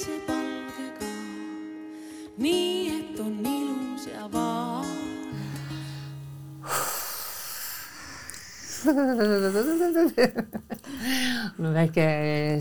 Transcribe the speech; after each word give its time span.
sinise 0.00 0.16
palgega, 0.24 1.08
nii 2.40 2.88
et 2.88 3.20
on 3.20 3.36
ilus 3.44 4.08
ja 4.08 4.24
vaas. 4.32 4.88
mul 11.60 11.72
väike 11.74 12.06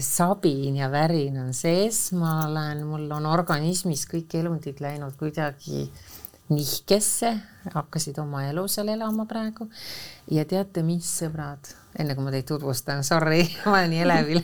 sabin 0.03 0.75
ja 0.81 0.89
värin 0.91 1.37
on 1.45 1.53
sees, 1.55 2.11
ma 2.11 2.43
olen, 2.49 2.83
mul 2.89 3.07
on 3.15 3.25
organismis 3.31 4.03
kõik 4.11 4.35
elundid 4.41 4.83
läinud 4.83 5.15
kuidagi 5.19 5.85
äh, 5.85 6.18
nihkesse, 6.49 7.37
hakkasid 7.73 8.17
oma 8.21 8.43
elu 8.49 8.67
seal 8.71 8.87
elama 8.89 9.25
praegu. 9.29 9.67
ja 10.31 10.45
teate, 10.45 10.83
mis 10.85 11.07
sõbrad, 11.21 11.71
enne 11.99 12.15
kui 12.15 12.23
ma 12.25 12.33
teid 12.33 12.47
tutvustan, 12.49 13.03
sorry, 13.05 13.43
ma 13.65 13.77
olen 13.77 13.89
nii 13.93 14.01
elevil 14.05 14.41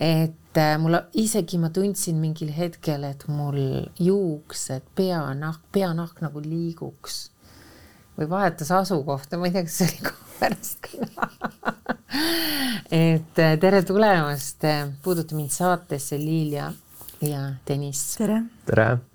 et 0.00 0.60
äh, 0.60 0.76
mul 0.82 0.98
isegi 1.18 1.58
ma 1.62 1.68
tundsin 1.74 2.20
mingil 2.22 2.52
hetkel, 2.54 3.04
et 3.10 3.26
mul 3.28 3.58
juuksed, 3.98 4.84
peanahk, 4.98 5.62
peanahk 5.74 6.22
nagu 6.24 6.42
liiguks 6.44 7.14
või 8.18 8.26
vahetas 8.30 8.70
asukohta, 8.74 9.38
ma 9.38 9.50
ei 9.50 9.56
tea, 9.56 9.66
kas 9.66 9.76
see 9.80 9.90
oli 9.90 10.00
pärast 10.40 10.78
ka 10.86 10.90
et 13.10 13.42
äh, 13.42 13.58
tere 13.60 13.82
tulemast, 13.86 14.60
puuduta 15.02 15.32
mind 15.38 15.52
saatesse, 15.54 16.18
Liilia 16.18 16.66
ja 17.20 17.40
Deniss. 17.66 18.16
tere. 18.20 18.38
tere 18.66 19.09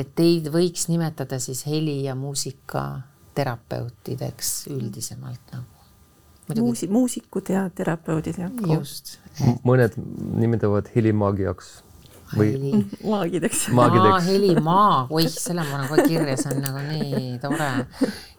et 0.00 0.14
teid 0.16 0.48
võiks 0.52 0.88
nimetada 0.90 1.38
siis 1.42 1.66
heli- 1.68 2.04
ja 2.06 2.14
muusikaterapeutideks 2.18 4.66
üldisemalt 4.72 5.40
nagu. 5.52 5.64
Muusi-, 6.50 6.90
muusikud 6.90 7.46
ja 7.52 7.70
terapeudid 7.70 8.38
jah. 8.42 8.50
just 8.66 9.18
et.... 9.38 9.62
mõned 9.62 9.94
nimetavad 10.34 10.90
helimaagiaks 10.96 11.82
või 12.36 12.52
heli... 12.54 12.72
maagideks. 13.04 13.64
maagideks. 13.78 14.26
helimaag, 14.26 15.12
oih, 15.14 15.28
selle 15.30 15.64
ma 15.66 15.76
panen 15.76 15.90
kohe 15.90 16.06
kirja, 16.08 16.36
see 16.38 16.54
on 16.54 16.62
nagu 16.64 16.84
nii 16.86 17.32
tore. 17.42 17.70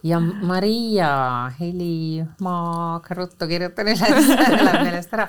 ja 0.08 0.20
Maria 0.20 1.12
helimaag, 1.58 3.10
ruttu 3.18 3.48
kirjutan 3.50 3.92
üles, 3.92 4.32
läheb 4.66 4.86
meelest 4.86 5.16
ära. 5.16 5.28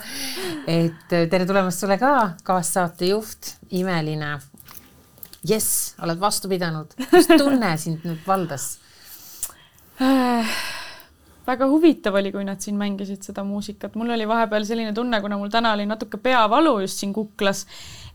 et 0.67 1.05
tere 1.11 1.47
tulemast 1.49 1.83
sulle 1.83 1.99
ka, 2.01 2.13
kaassaatejuht, 2.47 3.55
imeline 3.79 4.35
jess, 5.47 5.93
oled 6.03 6.19
vastu 6.21 6.51
pidanud, 6.51 6.93
mis 7.12 7.27
tunne 7.27 7.75
sind 7.81 8.05
nüüd 8.07 8.23
valdas 8.27 8.77
äh,? 10.01 10.55
väga 11.47 11.67
huvitav 11.67 12.15
oli, 12.15 12.31
kui 12.31 12.45
nad 12.47 12.62
siin 12.63 12.77
mängisid 12.79 13.25
seda 13.25 13.43
muusikat, 13.43 13.97
mul 14.00 14.13
oli 14.15 14.27
vahepeal 14.27 14.63
selline 14.67 14.93
tunne, 14.95 15.19
kuna 15.21 15.38
mul 15.38 15.51
täna 15.51 15.73
oli 15.75 15.85
natuke 15.89 16.17
peavalu 16.23 16.77
just 16.85 17.01
siin 17.03 17.13
kuklas, 17.13 17.65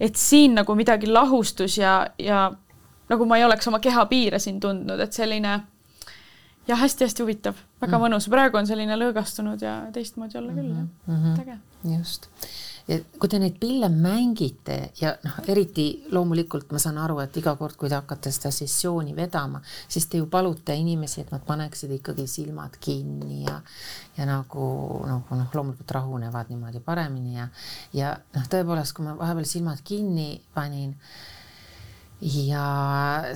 et 0.00 0.16
siin 0.16 0.56
nagu 0.56 0.74
midagi 0.78 1.10
lahustus 1.12 1.76
ja, 1.78 1.98
ja 2.18 2.46
nagu 3.08 3.28
ma 3.28 3.36
ei 3.36 3.44
oleks 3.44 3.68
oma 3.68 3.82
keha 3.84 4.06
piire 4.08 4.40
siin 4.40 4.60
tundnud, 4.60 5.00
et 5.00 5.12
selline 5.12 5.58
jah, 6.68 6.80
hästi-hästi 6.84 7.24
huvitav, 7.24 7.60
väga 7.80 7.94
mm. 7.96 8.04
mõnus, 8.04 8.30
praegu 8.32 8.60
on 8.60 8.68
selline 8.68 8.96
lõõgastunud 9.00 9.62
ja 9.64 9.80
teistmoodi 9.94 10.40
olla 10.40 10.54
küll 10.54 10.72
mm, 10.72 10.88
-hmm. 11.06 11.12
jah, 11.12 11.18
mhm. 11.18 11.40
äge. 11.40 11.96
just 11.98 12.28
ja 12.88 12.96
kui 13.20 13.28
te 13.28 13.38
neid 13.40 13.58
pille 13.60 13.88
mängite 13.92 14.78
ja 15.00 15.12
noh, 15.24 15.38
eriti 15.52 15.86
loomulikult 16.14 16.72
ma 16.72 16.80
saan 16.80 16.98
aru, 17.02 17.18
et 17.20 17.36
iga 17.36 17.54
kord, 17.60 17.76
kui 17.76 17.90
te 17.90 17.98
hakkate 17.98 18.32
seda 18.32 18.50
sessiooni 18.54 19.14
vedama, 19.16 19.60
siis 19.88 20.08
te 20.08 20.20
ju 20.22 20.28
palute 20.32 20.74
inimesi, 20.76 21.20
et 21.22 21.32
nad 21.34 21.44
paneksid 21.44 21.92
ikkagi 21.98 22.26
silmad 22.30 22.78
kinni 22.80 23.42
ja 23.44 23.58
ja 24.16 24.26
nagu, 24.26 24.68
nagu 25.06 25.40
noh, 25.40 25.50
loomulikult 25.54 25.96
rahunevad 25.98 26.52
niimoodi 26.52 26.80
paremini 26.84 27.36
ja 27.36 27.48
ja 27.92 28.14
noh, 28.36 28.48
tõepoolest, 28.48 28.96
kui 28.96 29.04
ma 29.06 29.18
vahepeal 29.18 29.48
silmad 29.48 29.84
kinni 29.84 30.30
panin 30.54 30.96
ja 32.20 32.64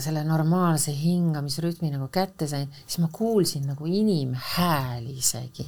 selle 0.03 0.25
normaalse 0.27 0.93
hingamisrütmi 0.97 1.91
nagu 1.93 2.09
kätte 2.13 2.49
sain, 2.51 2.71
siis 2.87 2.99
ma 2.99 3.09
kuulsin 3.13 3.67
nagu 3.71 3.87
inimhääli 3.87 5.19
isegi 5.19 5.67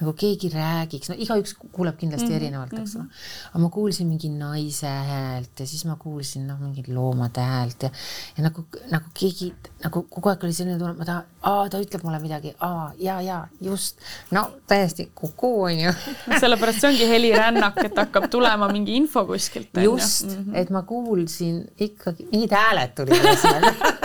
nagu 0.00 0.12
keegi 0.12 0.50
räägiks, 0.52 1.08
no 1.08 1.16
igaüks 1.18 1.54
kuuleb 1.72 1.96
kindlasti 2.00 2.26
mm 2.26 2.32
-hmm, 2.32 2.36
erinevalt, 2.36 2.72
eks 2.72 2.96
ole. 2.96 3.04
-hmm.. 3.04 3.50
aga 3.50 3.62
ma 3.62 3.70
kuulsin 3.72 4.08
mingi 4.08 4.28
naise 4.28 4.86
häält 5.10 5.60
ja 5.60 5.66
siis 5.66 5.84
ma 5.84 5.96
kuulsin 5.96 6.46
noh, 6.46 6.58
mingit 6.60 6.88
loomade 6.88 7.40
häält 7.40 7.82
ja, 7.82 7.90
ja 8.36 8.44
nagu, 8.44 8.66
nagu 8.90 9.12
keegi 9.14 9.54
nagu 9.84 10.02
kogu 10.10 10.28
aeg 10.28 10.44
oli 10.44 10.52
selline 10.56 10.78
tunne, 10.78 10.94
ma 10.98 11.04
tahan, 11.08 11.24
aa, 11.42 11.68
ta 11.72 11.80
ütleb 11.80 12.04
mulle 12.04 12.20
midagi, 12.20 12.54
aa, 12.60 12.92
ja, 12.98 13.20
ja 13.20 13.38
just, 13.60 14.00
no 14.30 14.44
täiesti 14.66 15.10
kuku 15.14 15.52
on 15.62 15.80
ju 15.80 15.92
sellepärast 16.40 16.80
see 16.80 16.90
ongi 16.90 17.08
helirännak, 17.08 17.80
et 17.84 17.96
hakkab 17.96 18.28
tulema 18.30 18.68
mingi 18.72 18.96
info 18.96 19.24
kuskilt. 19.26 19.70
just 19.82 20.26
mm, 20.26 20.44
-hmm. 20.44 20.56
et 20.60 20.70
ma 20.70 20.82
kuulsin 20.82 21.64
ikkagi, 21.78 22.28
mingid 22.32 22.52
hääled 22.52 22.94
tulid 22.96 23.24
esile 23.32 23.74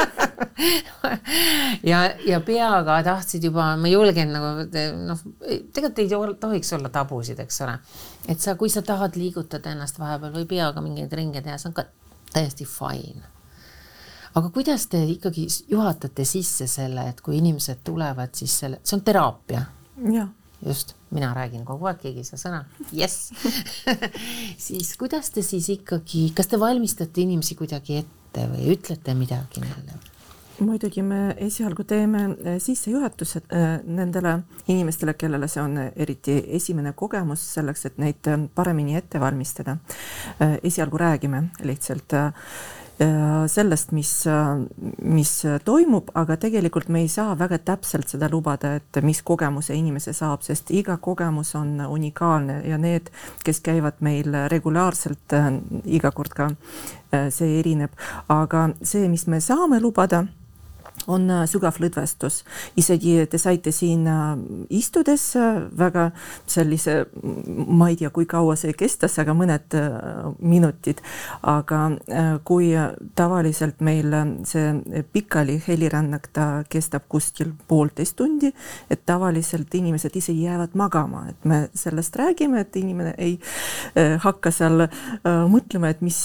ja, 1.91 2.01
ja 2.27 2.39
peaga 2.45 2.99
tahtsid 3.05 3.43
juba, 3.47 3.71
ma 3.79 3.89
julgen 3.91 4.33
nagu 4.35 4.67
noh, 5.05 5.23
tegelikult 5.73 6.01
ei 6.03 6.37
tohiks 6.41 6.73
olla 6.77 6.91
tabusid, 6.93 7.39
eks 7.43 7.61
ole. 7.65 7.77
et 8.31 8.39
sa, 8.39 8.55
kui 8.59 8.69
sa 8.69 8.83
tahad 8.85 9.17
liigutada 9.19 9.73
ennast 9.73 9.99
vahepeal 10.01 10.33
või 10.35 10.47
peaga 10.49 10.83
mingeid 10.83 11.13
ringe 11.17 11.43
teha, 11.43 11.57
see 11.61 11.71
on 11.71 11.77
ka 11.77 11.87
täiesti 12.33 12.67
fine. 12.69 13.23
aga 14.35 14.49
kuidas 14.49 14.87
te 14.91 15.01
ikkagi 15.15 15.47
juhatate 15.71 16.25
sisse 16.25 16.67
selle, 16.67 17.09
et 17.09 17.21
kui 17.21 17.39
inimesed 17.41 17.83
tulevad, 17.87 18.35
siis 18.37 18.59
selle, 18.63 18.81
see 18.83 18.97
on 18.99 19.05
teraapia? 19.07 19.65
just, 20.65 20.95
mina 21.09 21.33
räägin 21.33 21.65
kogu 21.65 21.89
aeg, 21.89 21.99
keegi 22.03 22.21
ei 22.21 22.27
saa 22.27 22.39
sõna, 22.39 22.61
jess 22.93 23.31
siis 24.67 24.93
kuidas 24.99 25.33
te 25.33 25.43
siis 25.45 25.69
ikkagi, 25.77 26.29
kas 26.37 26.51
te 26.51 26.59
valmistate 26.61 27.25
inimesi 27.25 27.57
kuidagi 27.59 28.01
ette 28.03 28.47
või 28.51 28.71
ütlete 28.75 29.17
midagi 29.17 29.63
neile? 29.63 29.99
Muidugi 30.61 31.01
me 31.01 31.35
esialgu 31.41 31.83
teeme 31.87 32.23
eh, 32.43 32.59
sissejuhatused 32.61 33.49
eh, 33.49 33.69
nendele 33.85 34.39
inimestele, 34.67 35.13
kellele 35.13 35.49
see 35.49 35.63
on 35.63 35.77
eriti 35.81 36.37
esimene 36.57 36.93
kogemus, 36.97 37.43
selleks 37.55 37.87
et 37.89 37.97
neid 38.01 38.29
eh, 38.29 38.45
paremini 38.55 38.95
ette 38.99 39.19
valmistada. 39.19 39.77
esialgu 40.63 40.97
räägime 40.97 41.43
lihtsalt 41.63 42.13
sellest, 43.47 43.91
mis, 43.91 44.11
mis 45.01 45.31
toimub, 45.65 46.11
aga 46.15 46.35
tegelikult 46.37 46.89
me 46.93 46.99
ei 47.01 47.07
saa 47.09 47.33
väga 47.37 47.57
täpselt 47.65 48.11
seda 48.13 48.27
lubada, 48.29 48.75
et 48.77 48.99
mis 49.01 49.23
kogemuse 49.25 49.73
inimese 49.73 50.13
saab, 50.13 50.43
sest 50.45 50.69
iga 50.69 50.97
kogemus 51.01 51.55
on 51.57 51.79
unikaalne 51.81 52.59
ja 52.69 52.77
need, 52.77 53.09
kes 53.45 53.63
käivad 53.65 54.03
meil 54.05 54.37
regulaarselt, 54.53 55.33
iga 55.85 56.11
kord 56.13 56.35
ka 56.37 56.51
see 57.33 57.57
erineb, 57.59 57.97
aga 58.29 58.67
see, 58.83 59.07
mis 59.09 59.25
me 59.27 59.41
saame 59.41 59.81
lubada 59.81 60.25
on 61.07 61.29
äh, 61.29 61.45
sügav 61.49 61.77
lõdvestus. 61.81 62.41
isegi 62.77 63.15
te 63.29 63.39
saite 63.41 63.71
siin 63.73 64.05
äh, 64.07 64.35
istudes 64.69 65.35
äh, 65.35 65.61
väga 65.77 66.09
sellise, 66.49 67.05
ma 67.67 67.89
ei 67.89 67.97
tea, 67.99 68.11
kui 68.13 68.27
kaua 68.29 68.55
see 68.59 68.73
kestas, 68.77 69.17
aga 69.21 69.33
mõned 69.37 69.75
minutid. 70.39 71.01
aga 71.47 71.79
kui 72.45 72.71
tavaliselt 73.15 73.79
meil 73.81 74.13
see 74.47 75.03
pikali 75.13 75.57
helirännak, 75.65 76.27
ta 76.33 76.45
kestab 76.69 77.07
kuskil 77.09 77.53
poolteist 77.67 78.15
tundi, 78.19 78.51
et 78.89 79.05
tavaliselt 79.05 79.73
inimesed 79.75 80.15
ise 80.17 80.33
jäävad 80.35 80.75
magama, 80.77 81.25
et 81.29 81.45
me 81.45 81.61
sellest 81.77 82.15
räägime, 82.19 82.61
et 82.61 82.75
inimene 82.75 83.13
ei 83.17 83.37
hakka 83.95 84.51
seal 84.53 84.85
mõtlema, 85.51 85.91
et 85.91 86.01
mis, 86.05 86.19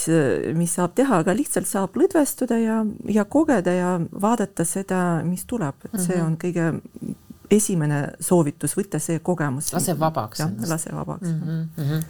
mis 0.57 0.77
saab 0.79 0.97
teha, 0.99 1.23
aga 1.23 1.37
lihtsalt 1.37 1.69
saab 1.71 1.97
lõdvestuda 1.99 2.59
ja, 2.61 2.81
ja 3.13 3.25
kogeda 3.25 3.77
ja 3.77 3.95
vaadata 4.13 4.66
seda, 4.67 5.23
mis 5.25 5.45
tuleb, 5.47 5.89
et 5.89 6.01
see 6.01 6.17
mhm. 6.17 6.27
on 6.27 6.37
kõige 6.41 7.17
esimene 7.51 8.01
soovitus, 8.21 8.75
võtta 8.77 8.99
see 9.03 9.21
kogemus. 9.25 9.71
lase 9.75 9.95
vabaks. 9.99 10.41
jah, 10.41 10.53
lase 10.69 10.93
vabaks 10.95 11.29
mm. 11.29 11.69
-hmm. 11.77 12.03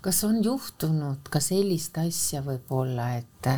kas 0.00 0.24
on 0.24 0.42
juhtunud 0.44 1.28
ka 1.30 1.40
sellist 1.40 1.98
asja 1.98 2.42
võib-olla, 2.42 3.08
et 3.18 3.50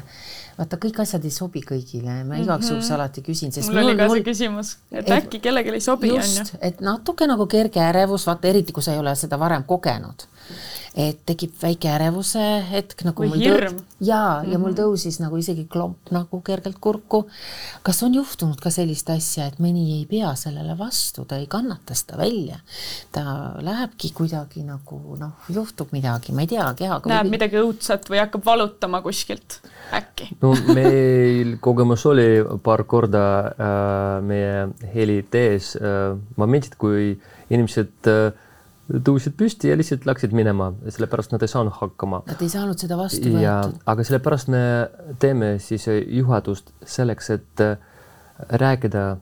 vaata, 0.59 0.77
kõik 0.77 1.01
asjad 1.01 1.25
ei 1.25 1.31
sobi 1.31 1.63
kõigile, 1.65 2.23
ma 2.25 2.37
igaks 2.37 2.71
juhuks 2.71 2.85
mm 2.85 2.91
-hmm. 2.91 2.95
alati 2.95 3.23
küsin, 3.23 3.53
sest 3.53 3.73
mul 3.73 3.85
oli 3.85 3.97
ka 3.97 4.09
see 4.11 4.25
küsimus, 4.25 4.77
et 4.93 5.11
äkki 5.11 5.41
kellelegi 5.41 5.71
ei 5.71 5.81
sobi, 5.81 6.11
on 6.11 6.37
ju. 6.37 6.45
et 6.61 6.81
natuke 6.81 7.27
nagu 7.27 7.47
kerge 7.47 7.81
ärevus, 7.81 8.27
vaata 8.27 8.49
eriti, 8.49 8.73
kui 8.73 8.83
sa 8.83 8.93
ei 8.93 8.99
ole 8.99 9.15
seda 9.15 9.39
varem 9.39 9.65
kogenud 9.65 10.29
et 10.95 11.19
tekib 11.27 11.55
väike 11.59 11.89
ärevuse 11.91 12.43
hetk 12.71 13.03
nagu. 13.07 13.25
või 13.25 13.41
hirm. 13.43 13.81
ja 14.01 14.21
mm, 14.21 14.47
-hmm. 14.47 14.53
ja 14.53 14.59
mul 14.59 14.71
mhm. 14.71 14.79
tõusis 14.81 15.19
nagu 15.21 15.37
isegi 15.37 15.67
klomp 15.71 16.11
nagu 16.15 16.41
kergelt 16.41 16.79
kurku. 16.81 17.25
kas 17.83 18.03
on 18.03 18.15
juhtunud 18.15 18.61
ka 18.61 18.71
sellist 18.71 19.11
asja, 19.11 19.47
et 19.47 19.59
mõni 19.59 19.99
ei 19.99 20.07
pea 20.07 20.35
sellele 20.35 20.79
vastu, 20.79 21.25
ta 21.25 21.37
ei 21.37 21.47
kannata 21.47 21.95
seda 21.95 22.19
välja, 22.19 22.61
ta 23.13 23.55
lähebki 23.61 24.13
kuidagi 24.15 24.63
nagu 24.63 25.17
noh, 25.19 25.33
juhtub 25.49 25.93
midagi, 25.93 26.33
ma 26.33 26.41
ei 26.47 26.47
tea, 26.47 26.69
kehaga. 26.75 27.11
näeb 27.11 27.27
või... 27.27 27.31
midagi 27.31 27.59
õudset 27.59 28.11
või 28.11 28.23
hakkab 28.23 28.45
valutama 28.47 29.03
kuskilt, 29.03 29.61
äkki? 29.93 30.31
no 30.41 30.55
meil 30.75 31.57
kogemus 31.61 32.07
oli 32.07 32.29
paar 32.63 32.85
korda 32.85 33.25
äh, 33.47 34.23
meie 34.23 34.69
helitees 34.95 35.75
äh, 35.77 36.15
momendid, 36.37 36.79
kui 36.79 37.15
inimesed 37.51 38.11
äh, 38.11 38.44
tõusid 38.89 39.37
püsti 39.39 39.71
ja 39.71 39.77
lihtsalt 39.77 40.07
läksid 40.07 40.35
minema, 40.37 40.73
sellepärast 40.89 41.33
nad 41.33 41.43
ei 41.43 41.49
saanud 41.49 41.73
hakkama. 41.79 42.23
Nad 42.29 42.43
ei 42.45 42.51
saanud 42.53 42.81
seda 42.81 42.99
vastu 43.01 43.33
võetud. 43.33 43.79
aga 43.87 44.05
sellepärast 44.05 44.51
me 44.53 44.65
teeme 45.19 45.55
siis 45.59 45.87
juhatust 45.89 46.73
selleks, 46.85 47.31
et 47.31 47.65
äh, 47.65 47.79
rääkida, 48.51 49.17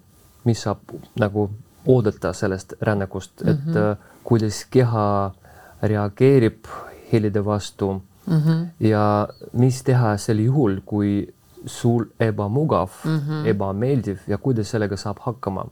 mis 0.44 0.62
saab 0.66 0.96
nagu 1.20 1.50
oodata 1.86 2.32
sellest 2.32 2.74
rännakust, 2.80 3.42
et 3.42 3.66
mm 3.66 3.74
-hmm. 3.74 3.96
kuidas 4.24 4.64
keha 4.70 5.34
reageerib 5.82 6.66
helide 7.12 7.44
vastu 7.44 7.92
mm 8.26 8.38
-hmm. 8.38 8.66
ja 8.80 9.28
mis 9.52 9.82
teha 9.82 10.16
sel 10.16 10.38
juhul, 10.38 10.80
kui 10.86 11.34
sul 11.66 12.04
ebamugav 12.20 12.90
mm, 13.04 13.18
-hmm. 13.18 13.46
ebameeldiv 13.46 14.18
ja 14.26 14.38
kuidas 14.38 14.70
sellega 14.70 14.96
saab 14.96 15.18
hakkama. 15.20 15.66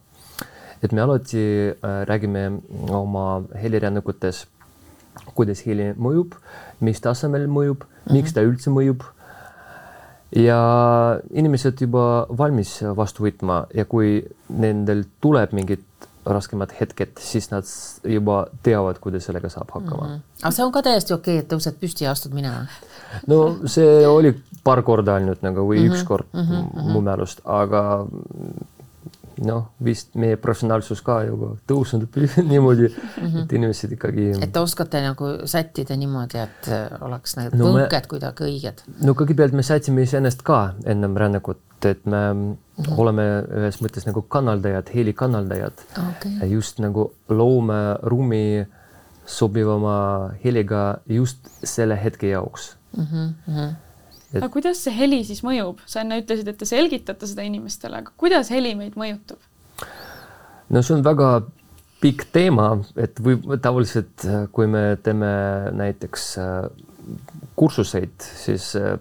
Et 0.83 0.93
me 0.93 1.03
alati 1.03 1.45
äh, 1.71 2.03
räägime 2.09 2.61
oma 2.97 3.43
helirännakutes, 3.63 4.47
kuidas 5.35 5.65
heli 5.67 5.91
mõjub, 5.97 6.37
mis 6.81 7.01
tasemel 7.01 7.47
mõjub 7.49 7.85
mm, 7.85 7.89
-hmm. 7.91 8.13
miks 8.17 8.33
ta 8.33 8.45
üldse 8.47 8.71
mõjub 8.71 9.05
ja 10.37 10.61
inimesed 11.35 11.81
juba 11.81 12.27
valmis 12.39 12.79
vastu 12.97 13.27
võtma 13.27 13.65
ja 13.75 13.85
kui 13.85 14.21
nendel 14.49 15.05
tuleb 15.21 15.53
mingid 15.53 15.83
raskemad 16.25 16.73
hetked, 16.77 17.17
siis 17.19 17.49
nad 17.51 17.65
juba 18.05 18.45
teavad, 18.63 18.99
kuidas 19.01 19.25
sellega 19.27 19.49
saab 19.49 19.71
hakkama 19.73 20.07
mm. 20.07 20.15
-hmm. 20.15 20.43
aga 20.43 20.51
see 20.51 20.65
on 20.65 20.73
ka 20.73 20.83
täiesti 20.83 21.15
okei 21.15 21.39
okay,, 21.39 21.45
et 21.45 21.53
tõused 21.53 21.79
püsti 21.81 22.05
ja 22.05 22.11
astud 22.11 22.35
minema? 22.35 22.67
no 23.27 23.57
see 23.67 24.07
oli 24.07 24.35
paar 24.65 24.83
korda 24.83 25.15
ainult 25.15 25.43
nagu 25.43 25.65
või 25.67 25.81
mm 25.81 25.87
-hmm. 25.87 25.95
üks 25.95 26.05
kord 26.05 26.27
mm 26.33 26.41
-hmm. 26.41 26.93
mu 26.93 27.01
mälust, 27.01 27.41
aga 27.45 28.07
noh, 29.47 29.71
vist 29.85 30.15
meie 30.21 30.37
professionaalsus 30.41 31.03
ka 31.05 31.21
juba 31.27 31.53
tõusnud 31.71 32.07
niimoodi 32.51 32.89
mm, 32.89 33.27
-hmm. 33.27 33.43
et 33.43 33.53
inimesed 33.59 33.95
ikkagi. 33.97 34.27
et 34.41 34.53
te 34.53 34.61
oskate 34.61 35.03
nagu 35.05 35.31
sättida 35.45 35.97
niimoodi, 35.97 36.39
et 36.39 36.71
äh, 36.73 37.03
oleks 37.07 37.37
need 37.39 37.57
no, 37.59 37.73
võnked 37.75 37.97
me... 37.97 38.11
kuidagi 38.15 38.49
õiged? 38.49 38.85
no 39.07 39.15
kõigepealt 39.19 39.57
me 39.57 39.67
sätsime 39.67 40.07
iseennast 40.07 40.43
ka 40.47 40.61
ennem 40.85 41.17
rännakut, 41.17 41.63
et 41.85 42.05
me 42.07 42.23
mm 42.33 42.57
-hmm. 42.79 42.97
oleme 42.97 43.29
ühes 43.63 43.81
mõttes 43.83 44.07
nagu 44.07 44.23
kanaldajad, 44.23 44.93
helikanaldajad 44.95 45.87
okay.. 46.09 46.51
just 46.51 46.79
nagu 46.79 47.13
loome 47.29 47.81
ruumi 48.03 48.67
sobivama 49.27 50.31
heliga 50.45 50.99
just 51.09 51.39
selle 51.65 51.99
hetke 52.05 52.29
jaoks 52.29 52.77
mm. 52.97 53.07
-hmm 53.07 53.90
et.... 54.33 54.41
aga 54.41 54.51
kuidas 54.53 54.83
see 54.85 54.95
heli 54.95 55.23
siis 55.27 55.45
mõjub, 55.47 55.81
sa 55.91 56.05
enne 56.05 56.21
ütlesid, 56.23 56.51
et 56.51 56.59
te 56.61 56.69
selgitate 56.69 57.29
seda 57.31 57.47
inimestele, 57.47 58.03
aga 58.05 58.15
kuidas 58.21 58.53
heli 58.55 58.75
meid 58.79 58.99
mõjutab? 59.01 59.41
no 60.71 60.85
see 60.85 60.97
on 60.99 61.07
väga 61.07 61.33
pikk 62.01 62.31
teema, 62.33 62.73
et 62.97 63.19
või 63.21 63.59
tavaliselt, 63.61 64.25
kui 64.57 64.69
me 64.71 64.95
teeme 65.05 65.33
näiteks 65.77 66.31
äh, 66.41 66.55
kursuseid, 67.61 68.15
siis 68.41 68.71
äh, 68.79 68.95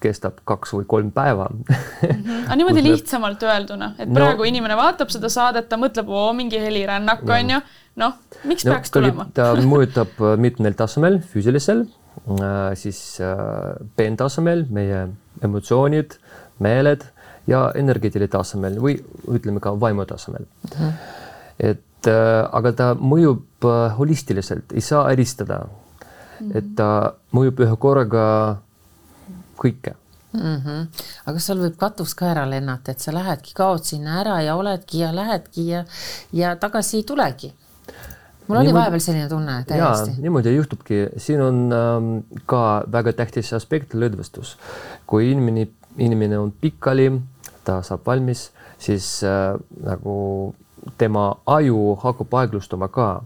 kestab 0.00 0.38
kaks 0.48 0.72
või 0.78 0.86
kolm 0.88 1.10
päeva 1.12 1.50
mm. 1.50 1.66
-hmm. 1.66 2.46
aga 2.46 2.56
niimoodi 2.62 2.80
me... 2.84 2.86
lihtsamalt 2.92 3.42
öelduna, 3.44 3.92
et 3.98 4.12
praegu 4.12 4.44
no, 4.44 4.48
inimene 4.52 4.78
vaatab 4.78 5.12
seda 5.12 5.28
saadet, 5.32 5.68
ta 5.68 5.80
mõtleb, 5.80 6.08
oo, 6.08 6.30
mingi 6.36 6.62
helirännak 6.62 7.26
on 7.28 7.54
ju, 7.56 7.60
noh, 8.02 8.16
miks 8.44 8.64
no, 8.64 8.72
peaks 8.72 8.94
tulema? 8.94 9.28
ta 9.36 9.52
mõjutab 9.60 10.16
mitmel 10.40 10.78
tasemel, 10.78 11.20
füüsilisel 11.34 11.84
Äh, 11.84 12.05
siis 12.74 13.20
äh, 13.20 13.76
peentasemel 13.96 14.64
meie 14.70 15.06
emotsioonid, 15.44 16.16
meeled 16.64 17.04
ja 17.46 17.70
energeetiline 17.78 18.30
tasemel 18.32 18.78
või 18.82 18.96
ütleme 19.30 19.60
ka 19.62 19.74
vaimu 19.80 20.06
tasemel 20.08 20.46
mm. 20.46 20.70
-hmm. 20.78 20.92
et 21.58 22.10
äh, 22.10 22.48
aga 22.52 22.72
ta 22.72 22.94
mõjub 22.94 23.68
holistiliselt, 23.98 24.72
ei 24.72 24.80
saa 24.80 25.10
eristada 25.12 25.58
mm. 25.58 25.68
-hmm. 26.40 26.58
et 26.58 26.74
ta 26.76 27.12
mõjub 27.32 27.62
ühe 27.66 27.76
korraga 27.76 28.24
kõike 29.56 29.94
mm. 30.32 30.56
-hmm. 30.56 31.04
aga 31.26 31.38
seal 31.38 31.60
võib 31.60 31.76
katus 31.76 32.14
ka 32.14 32.30
ära 32.32 32.48
lennata, 32.50 32.92
et 32.92 33.00
sa 33.00 33.14
lähedki, 33.14 33.54
kaod 33.54 33.84
sinna 33.84 34.20
ära 34.20 34.40
ja 34.42 34.56
oledki 34.56 34.98
ja 35.04 35.14
lähedki 35.14 35.68
ja, 35.68 35.84
ja 36.32 36.56
tagasi 36.56 36.96
ei 36.96 37.02
tulegi 37.02 37.54
mul 38.48 38.60
oli 38.60 38.74
vahepeal 38.74 39.02
selline 39.02 39.28
tunne 39.28 39.56
täiesti. 39.68 40.16
niimoodi 40.22 40.54
juhtubki, 40.56 41.00
siin 41.16 41.42
on 41.42 41.62
ähm, 41.72 42.12
ka 42.46 42.84
väga 42.92 43.12
tähtis 43.12 43.52
aspekt 43.56 43.94
lõdvestus. 43.94 44.56
kui 45.06 45.30
inimene, 45.30 45.68
inimene 45.98 46.38
on 46.38 46.52
pikali, 46.60 47.10
ta 47.64 47.80
saab 47.82 48.06
valmis, 48.06 48.50
siis 48.78 49.24
äh, 49.24 49.56
nagu 49.82 50.54
tema 50.98 51.28
aju 51.46 51.96
hakkab 52.02 52.34
aeglustuma 52.42 52.88
ka. 52.88 53.22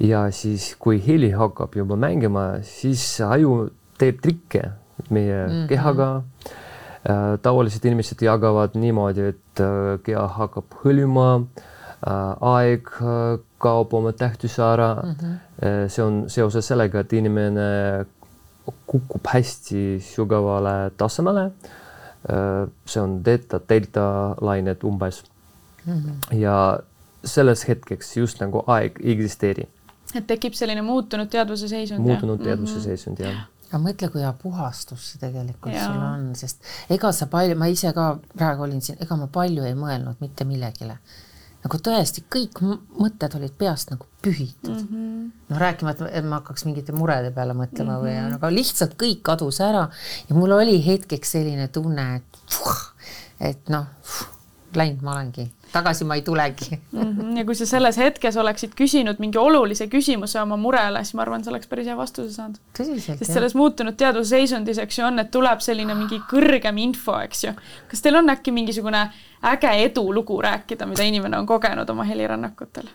ja 0.00 0.30
siis, 0.32 0.74
kui 0.78 1.02
heli 1.06 1.30
hakkab 1.30 1.76
juba 1.76 1.96
mängima, 1.96 2.62
siis 2.64 3.20
aju 3.20 3.68
teeb 3.98 4.22
trikke 4.22 4.70
meie 5.10 5.46
mm 5.46 5.52
-hmm. 5.52 5.68
kehaga 5.68 6.22
äh,. 7.04 7.38
tavaliselt 7.42 7.84
inimesed 7.84 8.22
jagavad 8.22 8.70
niimoodi, 8.74 9.20
et 9.20 9.60
äh, 9.60 10.00
keha 10.02 10.26
hakkab 10.26 10.64
hõljuma 10.84 11.44
äh,, 12.06 12.36
aeg 12.40 12.88
äh, 13.02 13.38
kaob 13.60 13.92
oma 13.94 14.12
tähtsuse 14.12 14.62
ära 14.64 14.94
mm. 14.94 15.14
-hmm. 15.20 15.88
see 15.88 16.04
on 16.04 16.24
seoses 16.32 16.66
sellega, 16.72 17.04
et 17.04 17.12
inimene 17.12 17.66
kukub 18.86 19.26
hästi 19.26 20.00
sügavale 20.04 20.90
tasemele. 20.96 21.50
Äh, 22.30 22.68
see 22.86 23.02
on 23.02 23.20
delta, 23.24 23.60
delta 23.68 24.02
lained 24.40 24.84
umbes 24.84 25.22
mm. 25.86 25.92
-hmm. 25.92 26.36
ja 26.36 26.78
selles 27.24 27.68
hetkeks 27.68 28.16
just 28.16 28.40
nagu 28.40 28.64
aeg 28.66 29.00
ei 29.04 29.12
eksisteeri. 29.12 29.68
et 30.14 30.26
tekib 30.26 30.52
selline 30.52 30.82
muutunud 30.82 31.28
teadvuse 31.28 31.68
seisund. 31.68 32.00
muutunud 32.00 32.38
teadvuse 32.42 32.74
mm 32.74 32.78
-hmm. 32.78 32.84
seisund 32.84 33.18
jah 33.18 33.40
aga 33.70 33.78
mõtle, 33.78 34.08
kui 34.10 34.20
hea 34.20 34.32
puhastus 34.42 35.12
see 35.12 35.18
tegelikult 35.22 35.74
ja. 35.74 35.86
sul 35.86 36.02
on, 36.02 36.34
sest 36.34 36.62
ega 36.90 37.12
sa 37.12 37.26
palju, 37.26 37.56
ma 37.56 37.66
ise 37.70 37.92
ka 37.92 38.18
praegu 38.36 38.62
olin 38.66 38.82
siin, 38.82 38.98
ega 39.00 39.16
ma 39.16 39.26
palju 39.26 39.64
ei 39.64 39.74
mõelnud 39.78 40.20
mitte 40.20 40.44
millegile 40.44 40.98
nagu 41.64 41.80
tõesti 41.86 42.24
kõik 42.32 42.62
mõtted 42.62 43.36
olid 43.36 43.54
peast 43.58 43.92
nagu 43.92 44.06
pühitud 44.24 44.74
mm. 44.74 44.88
-hmm. 44.88 45.30
no 45.48 45.60
rääkimata, 45.60 46.08
et 46.12 46.24
ma 46.24 46.40
hakkaks 46.40 46.64
mingite 46.68 46.92
murede 46.96 47.30
peale 47.36 47.54
mõtlema 47.56 47.98
mm 47.98 48.06
-hmm. 48.06 48.26
või, 48.30 48.34
aga 48.36 48.52
lihtsalt 48.54 48.96
kõik 49.00 49.22
kadus 49.22 49.60
ära 49.64 49.88
ja 50.28 50.36
mul 50.36 50.56
oli 50.56 50.80
hetkeks 50.86 51.36
selline 51.36 51.68
tunne, 51.68 52.06
et 52.16 52.44
puh, 52.56 52.76
et 53.40 53.68
noh, 53.68 53.86
läinud 54.76 55.02
ma 55.02 55.16
olengi 55.16 55.50
tagasi 55.72 56.04
ma 56.04 56.14
ei 56.14 56.22
tulegi 56.22 56.80
mm. 56.92 57.00
-hmm. 57.00 57.38
ja 57.38 57.44
kui 57.44 57.54
sa 57.54 57.66
selles 57.66 57.98
hetkes 57.98 58.36
oleksid 58.36 58.74
küsinud 58.80 59.18
mingi 59.18 59.38
olulise 59.38 59.86
küsimuse 59.86 60.40
oma 60.42 60.56
murele, 60.56 61.04
siis 61.04 61.14
ma 61.14 61.22
arvan, 61.22 61.44
sa 61.44 61.50
oleks 61.50 61.66
päris 61.66 61.86
hea 61.86 61.96
vastuse 61.96 62.32
saanud. 62.34 62.56
sest 62.76 63.08
jah. 63.08 63.18
selles 63.22 63.54
muutunud 63.54 63.96
teadvuse 63.96 64.28
seisundis, 64.28 64.78
eks 64.78 64.98
ju, 64.98 65.06
on, 65.06 65.18
et 65.18 65.30
tuleb 65.30 65.60
selline 65.60 65.94
mingi 65.94 66.20
kõrgem 66.32 66.78
info, 66.78 67.18
eks 67.20 67.44
ju. 67.44 67.54
kas 67.90 68.02
teil 68.02 68.16
on 68.16 68.30
äkki 68.30 68.52
mingisugune 68.52 69.10
äge 69.52 69.70
edulugu 69.84 70.42
rääkida, 70.42 70.86
mida 70.86 71.02
inimene 71.02 71.38
on 71.38 71.46
kogenud 71.46 71.90
oma 71.90 72.04
helirännakutel? 72.04 72.90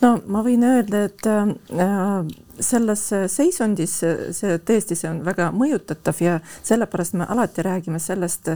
no 0.00 0.14
ma 0.26 0.42
võin 0.44 0.64
öelda, 0.66 1.04
et 1.08 1.26
äh, 1.26 2.24
selles 2.60 3.04
seisundis 3.32 3.98
see 4.00 4.58
tõesti, 4.58 4.96
see 4.98 5.10
on 5.10 5.22
väga 5.26 5.50
mõjutatav 5.52 6.20
ja 6.22 6.38
sellepärast 6.62 7.18
me 7.18 7.28
alati 7.28 7.64
räägime 7.66 8.00
sellest, 8.02 8.48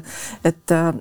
et 0.45 0.75
äh, 0.75 0.93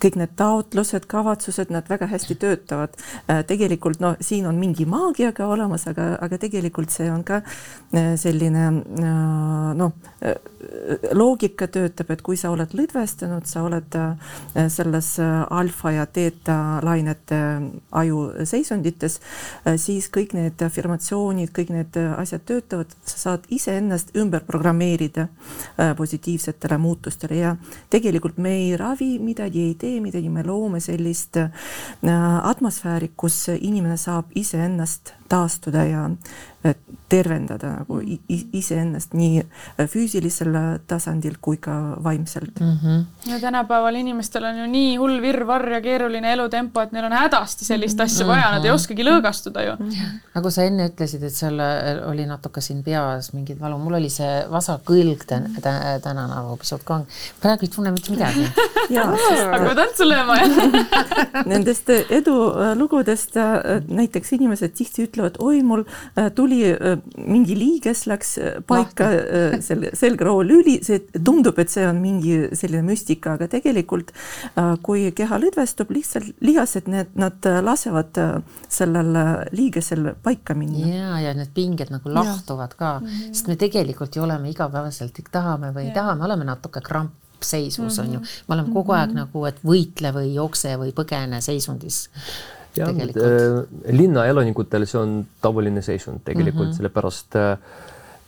kõik 0.00 0.16
need 0.18 0.34
taotlused, 0.38 1.06
kavatsused, 1.10 1.70
nad 1.70 1.88
väga 1.88 2.08
hästi 2.10 2.36
töötavad. 2.40 2.96
Äh, 3.30 3.44
tegelikult 3.46 4.00
no 4.02 4.14
siin 4.20 4.48
on 4.50 4.58
mingi 4.58 4.86
maagia 4.88 5.32
ka 5.36 5.46
olemas, 5.50 5.86
aga, 5.90 6.14
aga 6.20 6.38
tegelikult 6.42 6.90
see 6.94 7.10
on 7.10 7.24
ka 7.26 7.42
äh, 7.42 8.14
selline 8.20 8.68
noh, 9.80 9.92
loogika 11.16 11.66
töötab, 11.72 12.10
et 12.12 12.22
kui 12.22 12.36
sa 12.36 12.50
oled 12.52 12.74
lõdvestunud, 12.76 13.46
sa 13.48 13.62
oled 13.64 13.96
selles 14.72 15.08
alfa 15.20 15.92
ja 15.94 16.04
teeta 16.06 16.56
lainete 16.84 17.38
aju 17.96 18.20
seisundites, 18.48 19.18
siis 19.80 20.10
kõik 20.12 20.34
need 20.36 20.60
afirmatsioonid, 20.64 21.52
kõik 21.56 21.72
need 21.74 21.96
asjad 22.20 22.44
töötavad, 22.48 22.92
sa 23.08 23.20
saad 23.20 23.46
iseennast 23.52 24.14
ümber 24.18 24.44
programmeerida 24.46 25.26
äh, 25.26 25.94
positiivsetele 25.96 26.78
muutustele 26.78 27.38
ja 27.38 27.54
tegelikult 27.90 28.38
me 28.38 28.54
ei 28.58 28.76
ravi 28.76 29.12
midagi, 29.22 29.59
ei 29.68 29.74
tee 29.78 30.00
midagi, 30.00 30.28
me 30.32 30.44
loome 30.46 30.80
sellist 30.80 31.36
äh, 31.40 31.50
atmosfääri, 32.42 33.12
kus 33.16 33.46
inimene 33.58 33.96
saab 34.00 34.32
iseennast 34.34 35.14
taastuda 35.30 35.84
ja 35.86 36.08
tervendada 37.10 37.70
nagu 37.80 37.98
iseennast 38.28 39.14
nii 39.16 39.40
äh, 39.40 39.86
füüsilisel 39.88 40.52
tasandil 40.86 41.38
kui 41.40 41.56
ka 41.56 41.72
vaimselt 42.04 42.60
mm. 42.60 42.74
-hmm. 42.82 43.30
ja 43.32 43.40
tänapäeval 43.40 43.94
inimestel 43.94 44.44
on 44.44 44.58
ju 44.58 44.66
nii 44.66 44.96
hull 44.96 45.22
virvarr 45.22 45.72
ja 45.72 45.80
keeruline 45.80 46.32
elutempo, 46.32 46.80
et 46.80 46.92
neil 46.92 47.04
on 47.04 47.12
hädasti 47.12 47.64
sellist 47.64 48.00
asja 48.00 48.26
vaja 48.26 48.42
mm, 48.42 48.46
-hmm. 48.46 48.56
nad 48.56 48.64
ei 48.64 48.70
oskagi 48.70 49.04
lõõgastuda 49.04 49.64
ju 49.66 49.76
mm. 49.78 49.88
-hmm. 49.88 50.18
nagu 50.34 50.50
sa 50.50 50.62
enne 50.62 50.88
ütlesid, 50.88 51.24
et 51.24 51.34
sul 51.34 51.60
äh, 51.60 52.08
oli 52.10 52.26
natuke 52.26 52.60
siin 52.60 52.84
peas 52.84 53.32
mingid 53.32 53.60
valu, 53.60 53.78
mul 53.78 53.94
oli 53.94 54.10
see 54.10 54.44
vasak 54.50 54.90
õlg 54.90 55.24
täna, 55.26 55.98
täna 56.02 56.26
nagu 56.26 56.56
pisut 56.56 56.84
kang. 56.84 57.06
praegu 57.40 57.64
ei 57.64 57.68
tunne 57.74 57.90
mitte 57.90 58.10
midagi 58.10 58.46
hakkame 58.94 59.74
tantsu 59.74 60.08
lööma 60.08 60.36
jah 60.36 60.50
Nendest 61.50 61.88
edulugudest 61.90 63.34
näiteks 63.88 64.32
inimesed 64.32 64.76
tihti 64.76 65.08
ütlevad, 65.08 65.19
ütlevad, 65.20 65.38
oi, 65.44 65.62
mul 65.66 65.84
äh, 66.16 66.30
tuli 66.34 66.62
äh, 66.72 66.98
mingi 67.20 67.56
liiges 67.58 68.06
läks 68.10 68.36
paika 68.66 69.08
selle 69.64 69.92
selgroo 69.96 70.42
lüli, 70.46 70.78
see 70.84 71.02
tundub, 71.24 71.58
et 71.60 71.70
see 71.72 71.84
on 71.86 72.00
mingi 72.00 72.48
selline 72.56 72.82
müstika, 72.86 73.34
aga 73.36 73.48
tegelikult 73.50 74.12
kui 74.84 75.10
keha 75.16 75.38
lõdvestub, 75.40 75.90
lihtsalt 75.94 76.40
lihased, 76.44 76.88
need, 76.90 77.12
nad 77.18 77.46
lasevad 77.64 78.18
sellel 78.70 79.16
liigesel 79.56 80.12
paika 80.22 80.54
minna. 80.58 80.86
ja, 80.88 81.14
ja 81.26 81.34
need 81.36 81.52
pinged 81.54 81.92
nagu 81.92 82.12
lahtuvad 82.12 82.74
ka 82.78 82.98
mm, 82.98 83.06
-hmm. 83.06 83.34
sest 83.34 83.48
me 83.48 83.56
tegelikult 83.56 84.16
ju 84.16 84.22
oleme 84.22 84.50
igapäevaselt, 84.50 85.18
tahame 85.32 85.72
või 85.74 85.88
ei 85.88 85.94
taha, 85.94 86.14
me 86.14 86.24
oleme 86.24 86.44
natuke 86.44 86.80
kramp 86.80 87.12
seisus 87.44 87.98
mm 87.98 88.04
-hmm. 88.04 88.08
on 88.08 88.14
ju, 88.14 88.18
mhm. 88.18 88.28
me 88.48 88.54
oleme 88.54 88.72
kogu 88.72 88.92
aeg 88.92 89.10
mm 89.10 89.16
-hmm. 89.16 89.20
nagu, 89.20 89.44
et 89.46 89.64
võitle 89.64 90.12
või 90.12 90.34
jookse 90.34 90.76
või 90.76 90.92
põgene 90.92 91.40
seisundis. 91.40 92.08
Jah, 92.76 92.90
äh, 92.90 93.60
linna 93.92 94.26
elanikutel 94.30 94.86
see 94.86 95.00
on 95.00 95.14
tavaline 95.42 95.82
seisund 95.82 96.24
tegelikult 96.24 96.66
mm 96.66 96.70
-hmm. 96.70 96.76
sellepärast 96.76 97.36
äh, 97.36 97.58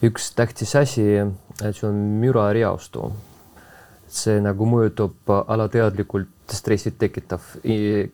üks 0.03 0.33
tähtis 0.35 0.77
asi, 0.77 1.07
see 1.61 1.89
on 1.89 1.95
mürareostu. 1.95 3.13
see 4.13 4.41
nagu 4.45 4.67
mõjutab 4.69 5.31
alateadlikult 5.49 6.29
stressi 6.53 6.91
tekitav 6.91 7.41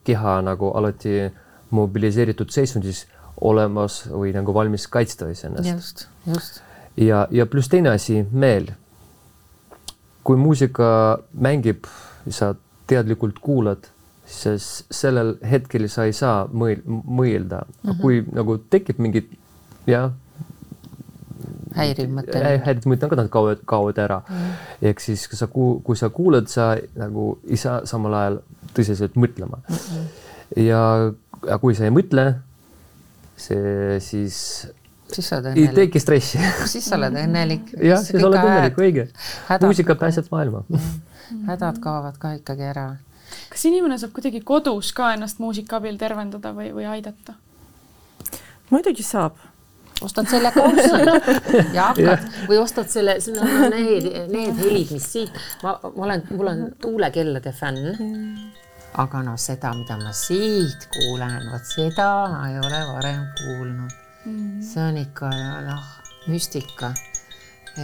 keha 0.05 0.35
nagu 0.47 0.71
alati 0.79 1.33
mobiliseeritud 1.71 2.51
seisundis 2.55 3.07
olemas 3.41 4.05
või 4.07 4.31
nagu 4.33 4.55
valmis 4.55 4.87
kaitsta 4.87 5.29
iseennast. 5.31 5.73
just, 5.73 6.07
just. 6.27 6.61
ja, 6.97 7.27
ja 7.31 7.47
pluss 7.47 7.69
teine 7.69 7.91
asi, 7.91 8.27
meel 8.31 8.71
kui 10.29 10.37
muusika 10.37 11.19
mängib, 11.33 11.87
sa 12.29 12.53
teadlikult 12.89 13.39
kuulad, 13.41 13.87
siis 14.29 14.69
sellel 14.93 15.37
hetkel 15.51 15.89
sa 15.89 16.07
ei 16.09 16.15
saa 16.17 16.47
mõel-, 16.47 16.85
mõelda 16.87 17.63
mm, 17.65 17.91
-hmm. 17.91 18.01
kui 18.01 18.23
nagu 18.33 18.59
tekib 18.71 19.01
mingid 19.03 19.31
jah, 19.89 20.13
häiriv 21.77 22.11
mõte. 22.13 22.43
häiriv 22.67 22.89
mõte 22.91 23.07
on 23.07 23.13
ka, 23.13 23.21
nad 23.23 23.31
kaovad, 23.33 23.63
kaovad 23.69 24.01
ära 24.05 24.21
mm. 24.25 24.51
ehk 24.91 25.01
siis, 25.01 25.27
kui 25.29 25.41
sa, 25.41 25.49
kui 25.49 25.97
sa 25.97 26.11
kuulad, 26.15 26.51
sa 26.53 26.75
nagu 26.99 27.31
ei 27.49 27.61
saa 27.61 27.81
samal 27.89 28.15
ajal 28.21 28.41
tõsiselt 28.77 29.17
mõtlema 29.17 29.63
mm. 29.63 29.75
-hmm. 29.75 30.07
ja, 30.69 30.83
ja 31.49 31.59
kui 31.59 31.75
sa 31.75 31.89
ei 31.89 31.95
mõtle, 31.95 32.29
see 33.37 34.01
siis 34.05 34.69
siis 35.09 35.29
sa 35.29 35.39
oled 35.39 35.53
õnnelik. 35.55 35.69
ei 35.71 35.75
teki 35.75 36.01
stressi 36.05 36.39
siis 36.69 36.85
sa 36.85 36.97
oled 37.01 37.17
õnnelik. 37.17 37.71
jah, 37.91 38.03
siis 38.05 38.23
oled 38.23 38.41
õnnelik, 38.45 38.77
õige. 38.77 39.09
muusika 39.65 39.97
pääseb 39.97 40.29
maailma 40.31 40.65
hädad 41.49 41.81
kaovad 41.81 42.17
ka 42.21 42.33
ikkagi 42.39 42.65
ära. 42.71 42.89
Kas 43.59 43.67
inimene 43.67 43.99
saab 43.99 44.15
kuidagi 44.15 44.45
kodus 44.47 44.93
ka 44.95 45.13
ennast 45.17 45.41
muusika 45.43 45.81
abil 45.81 45.99
tervendada 45.99 46.55
või, 46.55 46.71
või 46.77 46.87
aidata? 46.87 47.35
muidugi 48.71 49.03
saab 49.03 49.35
ostad 50.07 50.31
selle 50.31 50.53
kaussi 50.55 50.93
ja 51.77 51.89
hakkad 51.91 52.29
või 52.47 52.61
ostad 52.63 52.87
selle, 52.93 53.19
siin 53.19 53.41
on 53.43 53.51
need, 53.75 54.07
need 54.31 54.63
helid, 54.63 54.95
mis 54.95 55.11
siit, 55.11 55.43
ma, 55.65 55.75
ma 55.83 56.07
olen, 56.07 56.23
mul 56.31 56.53
on 56.55 56.65
tuulekellade 56.87 57.53
fänn 57.57 57.91
mm 57.97 58.49
aga 58.99 59.21
noh, 59.23 59.37
seda, 59.39 59.75
mida 59.77 59.99
ma 60.01 60.13
siit 60.17 60.89
kuulen, 60.95 61.51
vot 61.53 61.67
seda 61.69 62.09
ma 62.33 62.47
ei 62.49 62.57
ole 62.59 62.81
varem 62.89 63.27
kuulnud 63.37 63.93
mm. 64.25 64.63
see 64.65 64.83
on 64.83 64.97
ikka 65.03 65.31
noh, 65.67 65.85
müstika. 66.31 66.93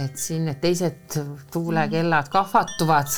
Et 0.03 0.17
siin 0.19 0.45
need 0.49 0.59
teised 0.63 1.17
tuulekellad 1.53 2.29
kahvatuvad, 2.33 3.11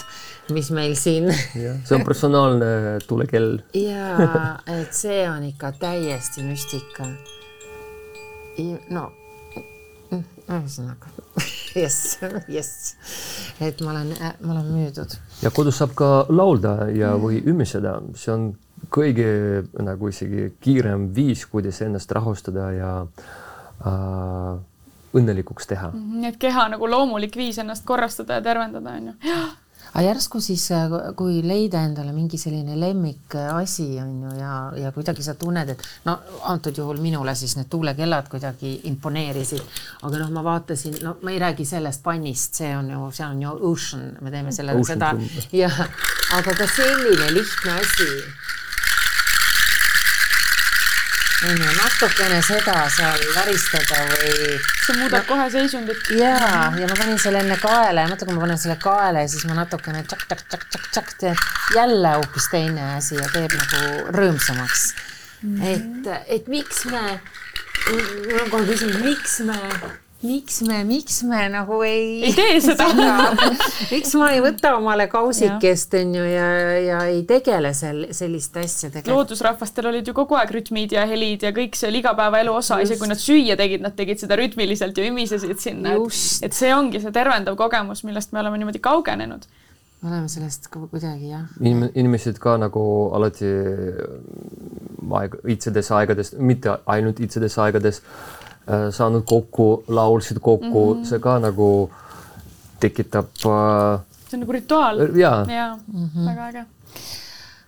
mis 0.55 0.71
meil 0.75 0.95
siin. 0.99 1.31
see 1.53 1.95
on 1.97 2.05
personaalne 2.05 2.97
tuulekell. 3.07 3.57
ja, 3.73 4.57
et 4.79 4.93
see 4.93 5.23
on 5.29 5.47
ikka 5.49 5.71
täiesti 5.79 6.45
müstika. 6.47 7.09
no 8.89 9.09
ühesõnaga 10.47 11.11
jess, 11.81 12.19
jess, 12.47 12.93
et 13.61 13.81
ma 13.83 13.91
olen, 13.91 14.13
ma 14.41 14.53
olen 14.55 14.69
müüdud. 14.71 15.17
ja 15.43 15.51
kodus 15.53 15.81
saab 15.81 15.93
ka 15.97 16.11
laulda 16.29 16.87
ja, 16.95 17.13
või 17.19 17.41
ümiseda, 17.45 17.97
see 18.15 18.31
on 18.33 18.47
kõige 18.93 19.27
nagu 19.83 20.09
isegi 20.11 20.51
kiirem 20.63 21.09
viis, 21.15 21.45
kuidas 21.49 21.81
ennast 21.83 22.11
rahustada 22.15 22.69
ja 22.75 22.91
äh, 23.03 24.57
õnnelikuks 25.13 25.69
teha. 25.69 25.91
Mhm, 25.93 26.19
nii 26.21 26.33
et 26.33 26.41
keha 26.41 26.67
nagu 26.73 26.89
loomulik 26.89 27.35
viis 27.35 27.57
ennast 27.63 27.85
korrastada 27.85 28.41
ja 28.41 28.41
tervendada 28.41 28.97
on 28.97 29.13
ju 29.13 29.37
aga 29.97 30.03
järsku 30.05 30.41
siis, 30.43 30.67
äh, 30.71 30.91
kui 31.17 31.39
leida 31.45 31.81
endale 31.87 32.11
mingi 32.13 32.37
selline 32.37 32.75
lemmikasi 32.79 33.87
on 34.01 34.11
ju 34.23 34.33
ja, 34.39 34.53
ja 34.77 34.91
kuidagi 34.95 35.23
sa 35.25 35.33
tunned, 35.39 35.71
et 35.73 35.83
no 36.05 36.17
antud 36.51 36.77
juhul 36.77 36.99
minule 37.01 37.35
siis 37.35 37.55
need 37.57 37.69
tuulekellad 37.71 38.29
kuidagi 38.31 38.75
imponeerisid, 38.91 39.63
aga 40.03 40.23
noh, 40.23 40.33
ma 40.35 40.43
vaatasin, 40.45 40.99
no 41.05 41.17
ma 41.23 41.33
ei 41.33 41.39
räägi 41.41 41.65
sellest 41.65 42.03
pannist, 42.05 42.59
see 42.61 42.73
on 42.77 42.91
ju, 42.93 43.07
see 43.15 43.25
on 43.25 43.41
ju 43.41 43.55
ocean, 43.71 44.11
me 44.21 44.33
teeme 44.33 44.53
selle, 44.55 44.77
seda 44.87 45.13
jah, 45.55 45.81
aga 46.37 46.57
ka 46.61 46.69
selline 46.75 47.31
lihtne 47.33 47.79
asi 47.79 48.11
on 51.45 51.57
ju 51.57 51.73
natukene 51.77 52.39
seda 52.41 52.75
seal 52.89 53.25
väristada 53.35 53.99
või. 54.09 54.55
see 54.85 54.95
muudab 54.97 55.21
no, 55.21 55.27
kohe 55.29 55.45
seisundit. 55.53 56.09
ja, 56.17 56.37
ja 56.79 56.89
ma 56.89 56.97
panin 56.97 57.19
selle 57.21 57.43
enne 57.45 57.59
kaela 57.61 58.05
ja 58.05 58.09
mõtle, 58.09 58.25
kui 58.25 58.37
ma 58.37 58.45
panen 58.45 58.61
selle 58.61 58.77
kaela 58.81 59.21
ja 59.21 59.29
siis 59.31 59.45
ma 59.49 59.59
natukene 59.59 60.01
tšak-tšak-tšak-tšak 60.07 61.13
teen 61.21 61.37
jälle 61.75 62.15
hoopis 62.15 62.49
teine 62.53 62.89
asi 62.95 63.19
ja 63.19 63.29
teeb 63.35 63.53
nagu 63.53 64.17
rõõmsamaks 64.17 64.89
mm. 65.43 65.61
-hmm. 65.61 65.71
et, 65.71 66.11
et 66.39 66.51
miks 66.51 66.85
me, 66.89 67.05
mul 67.91 68.41
on 68.41 68.51
kohe 68.55 68.67
küsimus, 68.71 69.01
miks 69.05 69.39
me 69.45 69.61
miks 70.25 70.61
me, 70.65 70.79
miks 70.83 71.19
me 71.23 71.43
nagu 71.53 71.77
ei 71.85 72.23
ei 72.25 72.33
tee 72.33 72.55
seda, 72.63 72.87
miks 73.93 74.15
ma 74.17 74.31
ei 74.33 74.41
võta 74.41 74.71
omale 74.77 75.05
kausikest 75.11 75.93
onju 75.99 76.23
ja, 76.25 76.47
ja 76.81 77.01
ei 77.11 77.21
tegele 77.29 77.73
sel, 77.77 78.07
selliste 78.17 78.63
asjadega? 78.65 79.11
loodusrahvastel 79.13 79.91
olid 79.91 80.09
ju 80.09 80.15
kogu 80.17 80.39
aeg 80.39 80.55
rütmid 80.55 80.95
ja 80.97 81.05
helid 81.09 81.45
ja 81.45 81.53
kõik 81.55 81.77
see 81.77 81.91
oli 81.91 82.01
igapäevaelu 82.01 82.55
osa, 82.57 82.79
isegi 82.81 83.03
kui 83.03 83.11
nad 83.11 83.21
süüa 83.21 83.59
tegid, 83.59 83.85
nad 83.85 83.93
tegid 83.97 84.23
seda 84.23 84.39
rütmiliselt 84.39 84.97
ja 84.97 85.05
ümisesid 85.05 85.61
sinna, 85.61 85.93
et, 85.93 86.17
et 86.49 86.57
see 86.57 86.73
ongi 86.73 87.03
see 87.03 87.13
tervendav 87.13 87.59
kogemus, 87.59 88.01
millest 88.07 88.33
me 88.33 88.41
oleme 88.41 88.57
niimoodi 88.61 88.81
kaugenenud. 88.81 89.45
Me 90.01 90.11
oleme 90.11 90.29
sellest 90.29 90.67
kuidagi 90.69 91.31
jah. 91.31 91.45
Inim. 91.57 91.87
inimesed 91.97 92.37
ka 92.41 92.53
nagu 92.61 92.81
alati 93.17 93.49
aeg, 95.17 95.39
iitsedes 95.49 95.89
aegades, 95.93 96.33
mitte 96.37 96.75
ainult 96.89 97.21
iitsedes 97.21 97.57
aegades 97.61 98.03
Äh, 98.05 98.46
saanud 98.91 99.23
kokku, 99.25 99.83
laulsid 99.87 100.39
kokku 100.41 100.93
mm, 100.93 101.01
-hmm. 101.01 101.05
see 101.09 101.19
ka 101.19 101.39
nagu 101.39 101.69
tekitab 102.79 103.29
äh,. 103.45 103.99
see 104.29 104.37
on 104.37 104.43
nagu 104.43 104.51
rituaal. 104.51 104.99
ja, 105.15 105.45
ja 105.49 105.77
mm 105.93 106.09
-hmm. 106.09 106.25
väga 106.25 106.47
äge. 106.47 106.65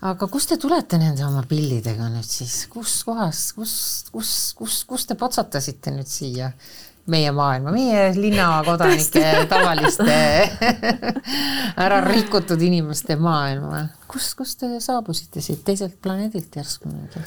aga 0.01 0.27
kust 0.27 0.49
te 0.49 0.57
tulete 0.57 0.97
nende 0.97 1.25
oma 1.25 1.43
pillidega 1.49 2.09
nüüd 2.09 2.27
siis, 2.27 2.67
kus 2.67 3.03
kohas, 3.03 3.53
kus, 3.53 4.05
kus, 4.12 4.53
kus, 4.57 4.83
kus 4.83 5.05
te 5.05 5.15
potsatasite 5.15 5.91
nüüd 5.91 6.07
siia? 6.07 6.51
meie 7.09 7.31
maailma, 7.31 7.71
meie 7.71 8.13
linnakodanike 8.15 9.25
tavaliste 9.53 10.17
ära 11.85 12.01
rikutud 12.05 12.62
inimeste 12.62 13.15
maailma. 13.15 13.88
kust, 14.07 14.35
kust 14.38 14.59
te 14.59 14.79
saabusite 14.79 15.41
siit 15.41 15.63
teiselt 15.65 16.01
planeedilt 16.01 16.55
järsku 16.55 16.91
nüüd? 16.91 17.17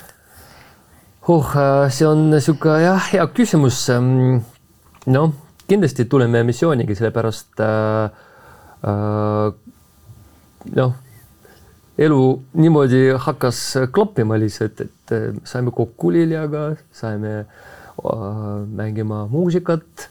Oh, 1.29 1.53
see 1.91 2.07
on 2.07 2.31
niisugune 2.31 2.81
jah, 2.83 3.11
hea 3.13 3.27
küsimus. 3.35 3.79
Ähm, 3.95 4.43
noh, 5.07 5.33
kindlasti 5.69 6.07
tuleme 6.11 6.43
missiooniga, 6.47 6.95
sellepärast 6.99 7.63
äh, 7.63 8.11
äh, 8.91 9.53
noh, 10.79 10.95
elu 11.99 12.21
niimoodi 12.59 13.05
hakkas 13.27 13.63
klappima 13.95 14.39
lihtsalt, 14.41 14.83
et 14.87 15.17
saime 15.49 15.75
kokku 15.75 16.11
Liljaga, 16.15 16.73
saime 16.93 17.35
äh, 17.39 17.47
mängima 18.67 19.27
muusikat 19.31 20.09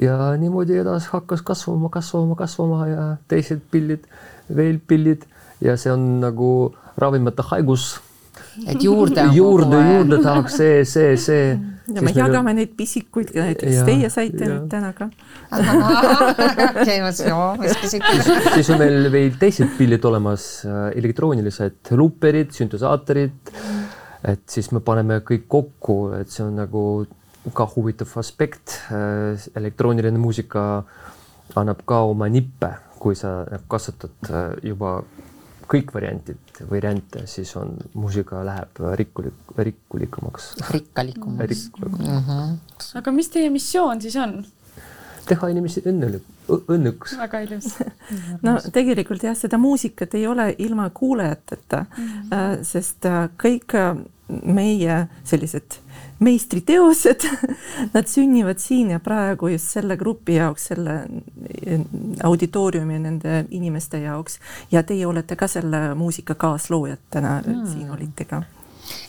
ja 0.00 0.34
niimoodi 0.38 0.80
edasi 0.82 1.12
hakkas 1.12 1.42
kasvama, 1.42 1.88
kasvama, 1.88 2.34
kasvama 2.34 2.88
ja 2.90 3.04
teised 3.30 3.62
pillid, 3.70 4.08
veel 4.54 4.80
pillid 4.86 5.24
ja 5.64 5.76
see 5.80 5.92
on 5.92 6.18
nagu 6.20 6.74
ravimata 6.98 7.46
haigus 7.52 7.94
et 8.66 8.82
juurde 8.82 9.24
juurde, 9.34 9.78
juurde 9.90 10.18
tahaks 10.22 10.56
see, 10.58 10.82
see, 10.88 11.16
see. 11.20 11.46
ja 11.94 12.04
me 12.04 12.12
jagame 12.14 12.50
meil... 12.50 12.60
neid 12.62 12.74
pisikuid, 12.78 13.32
näiteks 13.36 13.78
ja, 13.78 13.86
teie 13.88 14.10
saite 14.12 14.50
nüüd 14.50 14.68
täna 14.72 14.92
ka. 14.96 15.08
siis 18.54 18.70
on 18.72 18.80
meil 18.80 19.10
veel 19.12 19.36
teised 19.40 19.74
pillid 19.78 20.04
olemas, 20.08 20.46
äh, 20.68 20.86
elektroonilised 21.00 21.92
luuperid, 21.98 22.54
süntesaatorid. 22.56 23.52
et 24.30 24.44
siis 24.50 24.70
me 24.72 24.80
paneme 24.84 25.20
kõik 25.26 25.46
kokku, 25.50 25.98
et 26.20 26.32
see 26.32 26.46
on 26.46 26.56
nagu 26.62 26.84
ka 27.54 27.66
huvitav 27.74 28.14
aspekt. 28.22 28.78
Äh, 28.94 29.50
elektrooniline 29.58 30.20
muusika 30.20 30.84
annab 31.60 31.84
ka 31.88 32.04
oma 32.08 32.30
nippe, 32.32 32.72
kui 33.02 33.18
sa 33.18 33.42
kasutad 33.68 34.30
äh, 34.30 34.50
juba 34.70 34.90
kõik 35.68 35.92
variandid 35.94 36.43
neid 36.54 36.70
variante, 36.70 37.26
siis 37.26 37.54
on 37.56 37.76
muusika 37.94 38.44
läheb 38.46 38.80
rikkulik, 38.94 39.34
rikkulikumaks. 39.56 40.54
rikkalikumaks 40.70 41.70
mm. 41.78 41.96
-hmm. 41.98 42.58
aga 42.94 43.12
mis 43.12 43.28
teie 43.28 43.50
missioon 43.50 44.00
siis 44.02 44.16
on? 44.16 44.44
teha 45.26 45.48
inimesi 45.48 45.80
õnnelik, 45.88 46.24
õnneks. 46.48 47.16
väga 47.18 47.40
ilus 47.40 47.78
no 48.42 48.58
tegelikult 48.72 49.22
jah, 49.22 49.36
seda 49.36 49.58
muusikat 49.58 50.14
ei 50.14 50.26
ole 50.26 50.54
ilma 50.58 50.90
kuulajateta 50.90 51.84
mm, 51.84 52.08
-hmm. 52.08 52.62
sest 52.62 53.06
äh, 53.06 53.28
kõik 53.44 53.74
äh, 53.74 53.96
meie 54.28 55.06
sellised 55.24 55.80
meistriteosed. 56.18 57.26
Nad 57.94 58.08
sünnivad 58.10 58.58
siin 58.58 58.90
ja 58.90 59.00
praegu 59.00 59.48
just 59.52 59.72
selle 59.76 59.96
grupi 59.96 60.38
jaoks, 60.38 60.66
selle 60.72 60.98
auditooriumi 62.22 62.98
nende 62.98 63.44
inimeste 63.50 64.02
jaoks. 64.04 64.38
Ja 64.72 64.82
teie 64.82 65.06
olete 65.06 65.36
ka 65.36 65.48
selle 65.48 65.94
muusika 65.94 66.34
kaasloojatena 66.34 67.40
mm. 67.46 67.64
siin 67.72 67.90
olite 67.90 68.24
ka. 68.24 68.42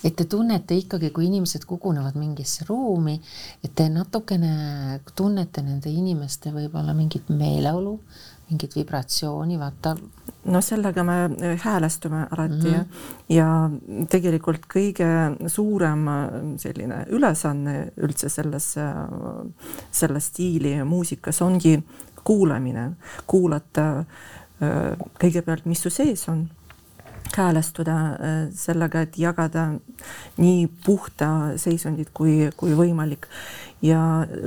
Et 0.04 0.15
te 0.15 0.24
tunnete 0.30 0.76
ikkagi, 0.80 1.10
kui 1.12 1.26
inimesed 1.28 1.65
kogunevad 1.68 2.15
mingisse 2.20 2.65
ruumi, 2.68 3.18
et 3.63 3.74
te 3.76 3.89
natukene 3.91 5.02
tunnete 5.15 5.63
nende 5.65 5.91
inimeste 5.91 6.54
võib-olla 6.56 6.96
mingit 6.96 7.28
meeleolu, 7.30 7.98
mingit 8.50 8.76
vibratsiooni, 8.76 9.58
vaata. 9.60 9.96
no 10.46 10.62
sellega 10.62 11.04
me 11.04 11.14
äh, 11.26 11.62
häälestume 11.62 12.28
alati 12.32 12.54
mm 12.54 12.74
-hmm. 12.74 12.86
ja, 13.30 13.36
ja 13.36 14.08
tegelikult 14.10 14.68
kõige 14.76 15.48
suurem 15.48 16.08
äh, 16.08 16.30
selline 16.58 17.06
ülesanne 17.10 17.92
üldse 17.98 18.30
selles, 18.30 18.78
äh, 18.78 18.94
selle 19.92 20.20
stiili 20.20 20.84
muusikas 20.84 21.42
ongi 21.42 21.84
kuulamine, 22.24 22.92
kuulata 23.28 24.06
kõigepealt, 25.20 25.66
mis 25.66 25.82
su 25.82 25.90
sees 25.90 26.30
on 26.30 26.50
häälestuda 27.36 27.96
äh, 27.96 28.34
sellega, 28.54 29.02
et 29.02 29.18
jagada 29.18 29.68
nii 30.38 30.68
puhta 30.86 31.30
seisundit 31.62 32.10
kui, 32.14 32.50
kui 32.58 32.76
võimalik. 32.78 33.28
Ja 33.86 34.00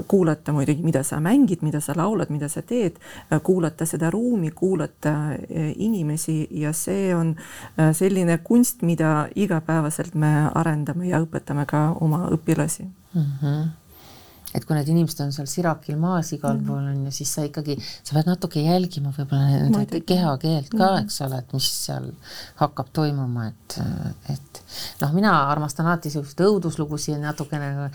kuulata 0.09 0.53
muidugi, 0.53 0.83
mida 0.83 1.05
sa 1.07 1.21
mängid, 1.23 1.61
mida 1.62 1.79
sa 1.85 1.95
laulad, 1.97 2.31
mida 2.33 2.49
sa 2.51 2.62
teed, 2.67 2.97
kuulata 3.47 3.87
seda 3.87 4.11
ruumi, 4.11 4.51
kuulata 4.51 5.12
äh, 5.35 5.73
inimesi. 5.77 6.49
Ja 6.51 6.73
see 6.73 7.12
on 7.14 7.37
äh, 7.37 7.93
selline 7.95 8.38
kunst, 8.45 8.83
mida 8.83 9.29
igapäevaselt 9.35 10.14
me 10.14 10.33
arendame 10.55 11.12
ja 11.12 11.21
õpetame 11.23 11.69
ka 11.69 11.91
oma 12.01 12.27
õpilasi. 12.35 12.88
Mm. 13.14 13.29
-hmm 13.43 13.69
et 14.57 14.65
kui 14.65 14.77
need 14.77 14.89
inimesed 14.89 15.21
on 15.21 15.33
seal 15.35 15.49
sirakil 15.51 15.99
maas 16.01 16.31
igal 16.33 16.57
mm 16.57 16.61
-hmm. 16.61 16.69
pool 16.69 16.87
on 16.93 17.05
ju, 17.05 17.11
siis 17.13 17.35
sa 17.35 17.45
ikkagi, 17.45 17.77
sa 18.03 18.15
pead 18.15 18.31
natuke 18.31 18.63
jälgima 18.65 19.13
võib-olla 19.17 19.69
nende 19.69 20.01
kehakeelt 20.01 20.71
ka 20.71 20.77
mm, 20.77 20.97
-hmm. 20.97 21.05
eks 21.05 21.21
ole, 21.27 21.39
et 21.39 21.53
mis 21.53 21.69
seal 21.85 22.11
hakkab 22.63 22.89
toimuma, 22.93 23.47
et, 23.49 23.79
et 24.29 24.63
noh, 25.01 25.13
mina 25.13 25.35
armastan 25.51 25.87
alati 25.87 26.11
selliseid 26.11 26.41
õuduslugusid 26.47 27.21
natukene 27.21 27.91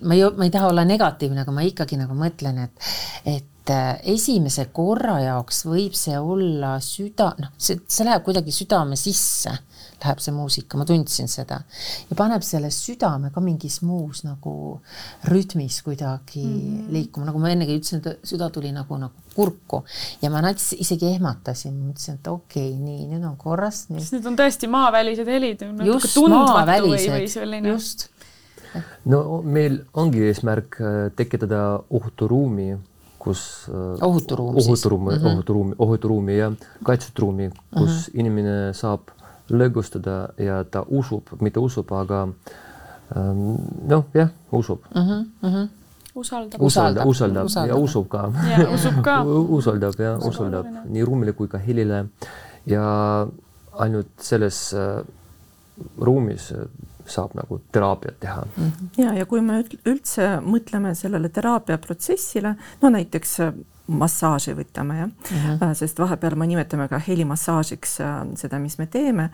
ma 0.00 0.14
ei, 0.14 0.22
ma 0.36 0.44
ei 0.44 0.50
taha 0.50 0.68
olla 0.68 0.84
negatiivne, 0.84 1.40
aga 1.40 1.52
ma 1.52 1.64
ikkagi 1.64 1.96
nagu 1.96 2.14
mõtlen, 2.14 2.58
et, 2.58 2.90
et 3.24 3.70
äh, 3.70 4.00
esimese 4.16 4.68
korra 4.72 5.20
jaoks 5.20 5.64
võib 5.64 5.96
see 5.96 6.18
olla 6.18 6.76
süda, 6.80 7.32
noh, 7.38 7.54
see, 7.56 7.80
see 7.88 8.04
läheb 8.04 8.24
kuidagi 8.24 8.52
südame 8.52 8.96
sisse 8.96 9.56
läheb 10.02 10.20
see 10.22 10.34
muusika, 10.34 10.78
ma 10.78 10.86
tundsin 10.88 11.28
seda 11.30 11.60
ja 12.08 12.16
paneb 12.18 12.44
selle 12.46 12.70
südame 12.74 13.30
ka 13.34 13.42
mingis 13.44 13.80
muus 13.86 14.24
nagu 14.26 14.54
rütmis 15.30 15.80
kuidagi 15.86 16.44
mm 16.44 16.54
-hmm. 16.54 16.92
liikuma, 16.92 17.26
nagu 17.26 17.42
ma 17.42 17.50
ennegi 17.50 17.78
ütlesin, 17.78 18.02
et 18.04 18.26
süda 18.28 18.50
tuli 18.50 18.72
nagu, 18.72 18.98
nagu 19.00 19.12
kurku 19.34 19.84
ja 20.22 20.30
ma 20.30 20.40
nats 20.44 20.72
isegi 20.72 21.06
ehmatasin, 21.14 21.74
mõtlesin, 21.90 22.20
et 22.20 22.28
okei 22.28 22.70
okay,, 22.70 22.80
nii, 22.80 23.06
nüüd 23.12 23.28
on 23.28 23.36
korras. 23.36 23.86
sest 23.98 24.12
need 24.18 24.26
on 24.26 24.36
tõesti 24.38 24.70
maavälised 24.70 25.28
helid, 25.28 25.62
või, 27.12 27.20
või 27.20 27.28
selline. 27.28 27.68
just. 27.68 28.08
no 29.04 29.42
meil 29.42 29.84
ongi 29.94 30.26
eesmärk 30.30 30.80
äh, 30.80 31.12
tekitada 31.16 31.80
ohutu 31.90 32.28
ruumi 32.28 32.74
kus 33.24 33.42
äh, 33.68 34.04
ohutu 34.04 34.36
ruum 34.36 34.56
ohutu 34.60 34.88
ruum, 34.88 35.08
-hmm. 35.08 35.26
ohutu 35.32 35.52
ruumi, 35.52 35.74
ohutu 35.78 36.08
ruumi 36.08 36.38
ja 36.38 36.52
kaitstud 36.84 37.18
ruumi, 37.18 37.50
kus 37.50 37.90
mm 37.90 37.96
-hmm. 37.96 38.20
inimene 38.20 38.56
saab 38.72 39.00
lõõgustada 39.50 40.18
ja 40.38 40.64
ta 40.64 40.84
usub, 40.88 41.34
mitte 41.40 41.60
usub, 41.60 41.92
aga 41.92 42.26
ähm, 43.16 43.56
noh, 43.88 44.04
jah, 44.14 44.30
usub 44.52 44.84
mm. 44.94 45.00
-hmm, 45.00 45.24
mm 45.42 45.54
-hmm 45.54 45.72
usaldab, 46.14 46.62
usaldab, 46.62 47.06
usaldab, 47.06 47.44
usaldab 47.44 47.68
ja 47.68 47.76
usub 47.76 48.08
ka. 48.08 48.28
usub 48.74 49.02
ka 49.02 49.16
usaldab 49.58 50.00
ja 50.00 50.16
usaldab 50.22 50.66
nii 50.86 51.04
ruumile 51.04 51.32
kui 51.32 51.48
ka 51.48 51.58
helile. 51.58 52.04
ja 52.66 53.26
ainult 53.78 54.10
selles 54.22 54.74
äh, 54.74 55.02
ruumis 55.98 56.52
äh, 56.52 56.66
saab 57.06 57.34
nagu 57.34 57.60
teraapiat 57.72 58.20
teha 58.20 58.46
mm. 58.56 58.70
-hmm. 58.70 59.04
ja, 59.04 59.14
ja 59.14 59.26
kui 59.26 59.40
me 59.40 59.64
üldse 59.84 60.40
mõtleme 60.40 60.94
sellele 60.94 61.28
teraapiaprotsessile, 61.28 62.54
no 62.82 62.90
näiteks 62.90 63.40
äh, 63.40 63.52
massaaži 63.86 64.54
võtame 64.56 64.96
jah 64.96 65.08
mm, 65.08 65.58
-hmm. 65.60 65.74
sest 65.76 65.98
vahepeal 65.98 66.36
me 66.40 66.46
nimetame 66.46 66.88
ka 66.88 66.98
helimassaažiks 66.98 67.98
äh, 68.00 68.12
seda, 68.40 68.58
mis 68.58 68.78
me 68.78 68.86
teeme, 68.86 69.28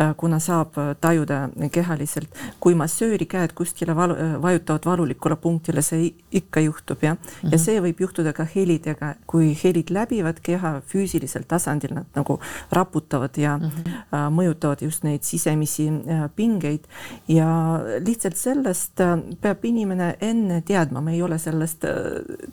äh, 0.00 0.14
kuna 0.16 0.38
saab 0.38 0.76
tajuda 1.00 1.48
kehaliselt, 1.72 2.28
kui 2.60 2.74
massööri 2.74 3.26
käed 3.26 3.54
kuskile 3.54 3.96
valu, 3.96 4.14
vajutavad 4.42 4.84
valulikule 4.84 5.36
punktile, 5.36 5.82
see 5.82 6.12
ikka 6.32 6.60
juhtub 6.60 7.02
jah 7.02 7.14
mm, 7.14 7.28
-hmm. 7.28 7.44
ja 7.44 7.56
mhm. 7.56 7.64
see 7.64 7.80
võib 7.80 8.00
juhtuda 8.00 8.32
ka 8.32 8.46
helidega, 8.54 9.14
kui 9.26 9.56
helid 9.64 9.90
läbivad 9.90 10.40
keha 10.42 10.80
füüsilisel 10.86 11.48
tasandil, 11.48 11.94
nad 11.94 12.06
nagu 12.14 12.40
raputavad 12.70 13.36
ja 13.36 13.56
mm 13.58 13.70
-hmm. 13.70 14.30
mõjutavad 14.30 14.84
just 14.84 15.04
neid 15.04 15.22
sisemisi 15.22 15.90
pingeid 16.36 16.84
ja 17.28 17.80
lihtsalt 18.00 18.36
sellest 18.36 18.92
peab 19.40 19.64
inimene 19.64 20.16
enne 20.20 20.60
teadma, 20.60 21.00
me 21.00 21.12
ei 21.12 21.22
ole 21.22 21.38
sellest 21.38 21.84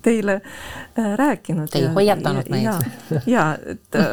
teile 0.02 0.42
rääkinud 1.16 1.41
rääkinud. 1.42 1.70
Te 1.70 1.80
ei 1.80 1.88
hoiatanud 1.88 2.50
meid. 2.50 2.64
ja, 2.64 2.80
ja 3.26 3.58
et 3.66 3.96
äh, 3.96 4.04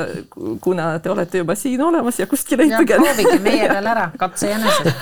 kuna 0.60 0.98
te 0.98 1.10
olete 1.10 1.38
juba 1.38 1.54
siin 1.54 1.82
olemas 1.82 2.18
ja 2.18 2.26
kuskile 2.26 2.62
ei 2.62 2.70
põgene. 2.70 3.04
proovige 3.04 3.38
meie 3.42 3.68
peal 3.72 3.86
ära, 3.86 4.10
katse 4.18 4.50
jänesed 4.50 4.92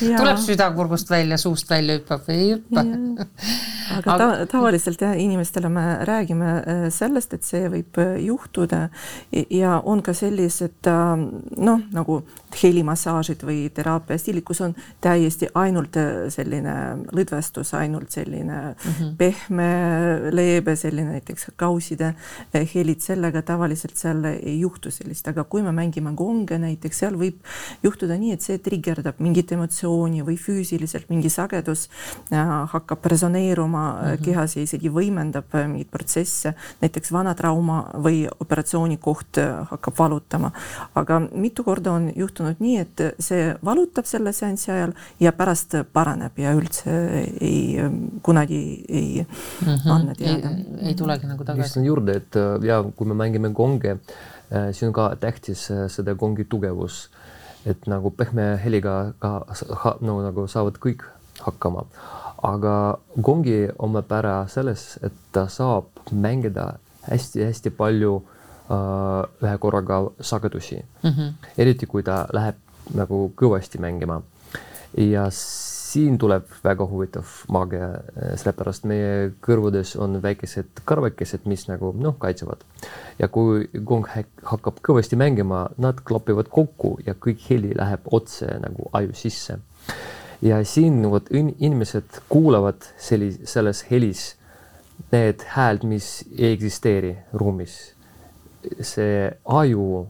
tuleb 0.00 0.38
süda 0.38 0.70
kurgust 0.74 1.10
välja, 1.10 1.38
suust 1.38 1.70
välja 1.70 1.98
hüppab 1.98 2.26
või 2.28 2.36
ei 2.36 2.52
hüppa. 2.54 2.84
aga 3.96 4.18
ta, 4.18 4.28
tavaliselt 4.50 5.00
jah, 5.00 5.16
inimestele 5.18 5.68
me 5.68 5.86
räägime 6.06 6.52
äh, 6.56 6.86
sellest, 6.90 7.34
et 7.34 7.44
see 7.44 7.68
võib 7.72 8.00
äh, 8.02 8.16
juhtuda 8.26 8.88
ja 9.50 9.80
on 9.84 10.02
ka 10.02 10.14
sellised 10.16 10.86
noh, 10.86 11.80
nagu 11.92 12.20
helimassaažid 12.56 13.42
või 13.44 13.66
teraapiastiilid, 13.74 14.44
kus 14.46 14.62
on 14.64 14.74
täiesti 15.04 15.48
ainult 15.54 15.96
selline 16.32 16.74
lõdvestus, 17.14 17.74
ainult 17.76 18.14
selline 18.14 18.60
mm 18.72 18.92
-hmm. 18.92 19.16
pehme, 19.18 19.68
leebe 20.32 20.76
selline 20.76 21.05
näiteks 21.12 21.50
kauside 21.56 22.14
eh, 22.52 22.68
helid, 22.74 23.00
sellega 23.00 23.42
tavaliselt 23.42 23.96
seal 23.96 24.24
ei 24.32 24.58
juhtu 24.60 24.90
sellist, 24.90 25.28
aga 25.28 25.44
kui 25.44 25.62
me 25.62 25.72
mängime 25.76 26.12
gonge 26.16 26.58
näiteks, 26.58 27.02
seal 27.04 27.16
võib 27.20 27.40
juhtuda 27.82 28.18
nii, 28.18 28.32
et 28.36 28.42
see 28.42 28.58
trigerdab 28.62 29.20
mingit 29.22 29.52
emotsiooni 29.52 30.24
või 30.26 30.36
füüsiliselt 30.40 31.10
mingi 31.12 31.30
sagedus 31.32 31.88
hakkab 32.72 33.04
resoneeruma 33.04 33.84
mm 33.90 34.06
-hmm. 34.06 34.24
kehas 34.24 34.56
ja 34.56 34.62
isegi 34.62 34.90
võimendab 34.90 35.54
äh, 35.54 35.68
mingeid 35.68 35.90
protsesse, 35.90 36.54
näiteks 36.80 37.12
vana 37.12 37.34
trauma 37.34 37.90
või 37.94 38.26
operatsioonikoht 38.40 39.38
äh, 39.38 39.68
hakkab 39.70 39.98
valutama. 39.98 40.52
aga 40.94 41.20
mitu 41.34 41.64
korda 41.64 41.92
on 41.92 42.12
juhtunud 42.16 42.56
nii, 42.58 42.76
et 42.78 43.02
see 43.18 43.56
valutab 43.64 44.04
selle 44.04 44.32
seansi 44.32 44.70
ajal 44.70 44.92
ja 45.20 45.32
pärast 45.32 45.74
paraneb 45.92 46.38
ja 46.38 46.52
üldse 46.54 46.90
ei, 47.40 47.76
kunagi 48.22 48.84
ei 48.88 49.26
mm 49.26 49.66
-hmm. 49.66 49.90
anna 49.90 50.14
teada. 50.14 50.50
ei 50.82 50.94
tulegi 50.98 51.26
nagu 51.26 51.44
tagasi. 51.44 51.62
just 51.62 51.86
juurde, 51.86 52.16
et 52.22 52.36
äh, 52.36 52.56
ja 52.66 52.82
kui 52.96 53.06
me 53.06 53.14
mängime 53.14 53.52
konge, 53.54 53.98
äh, 54.50 54.70
siis 54.72 54.88
on 54.88 54.92
ka 54.96 55.10
tähtis 55.20 55.70
äh, 55.70 55.86
seda 55.92 56.14
kongi 56.14 56.44
tugevus, 56.44 57.08
et 57.66 57.86
nagu 57.90 58.10
pehme 58.10 58.54
heliga 58.62 59.12
ka 59.18 59.46
no 60.00 60.20
nagu 60.22 60.46
saavad 60.48 60.78
kõik 60.82 61.04
hakkama, 61.42 61.84
aga 62.46 62.98
kongi 63.22 63.66
omapära 63.78 64.46
selles, 64.48 64.96
et 65.02 65.14
ta 65.32 65.46
saab 65.52 65.90
mängida 66.12 66.76
hästi-hästi 67.06 67.72
palju 67.76 68.14
äh, 68.70 69.44
ühe 69.44 69.58
korraga 69.58 70.02
sagedusi 70.20 70.78
mm, 70.78 71.10
-hmm. 71.10 71.32
eriti 71.58 71.86
kui 71.86 72.02
ta 72.02 72.26
läheb 72.32 72.56
nagu 72.94 73.32
kõvasti 73.36 73.80
mängima 73.82 74.22
ja 74.96 75.26
siin 75.96 76.18
tuleb 76.20 76.48
väga 76.64 76.86
huvitav 76.90 77.30
maagia, 77.52 77.88
eh, 77.94 78.34
sellepärast 78.36 78.84
meie 78.88 79.30
kõrvudes 79.44 79.94
on 80.02 80.18
väikesed 80.22 80.82
karvakesed, 80.88 81.46
mis 81.48 81.66
nagu 81.70 81.92
noh, 81.96 82.16
kaitsevad. 82.20 82.64
ja 83.18 83.28
kui 83.32 83.64
gong 83.90 84.08
hakkab 84.44 84.82
kõvasti 84.84 85.16
mängima, 85.16 85.66
nad 85.80 86.02
klapivad 86.04 86.50
kokku 86.52 86.98
ja 87.06 87.14
kõik 87.14 87.46
heli 87.48 87.72
läheb 87.74 88.08
otse 88.18 88.48
nagu 88.60 88.90
aju 88.92 89.14
sisse. 89.14 89.58
ja 90.42 90.64
siin 90.64 91.00
vot 91.10 91.30
inimesed 91.30 92.20
kuulavad 92.28 92.90
sellis-, 92.98 93.40
selles 93.48 93.84
helis 93.90 94.34
need 95.12 95.46
hääld, 95.54 95.84
mis 95.84 96.24
ei 96.38 96.52
eksisteeri 96.52 97.16
ruumis. 97.32 97.94
see 98.82 99.30
aju 99.44 100.06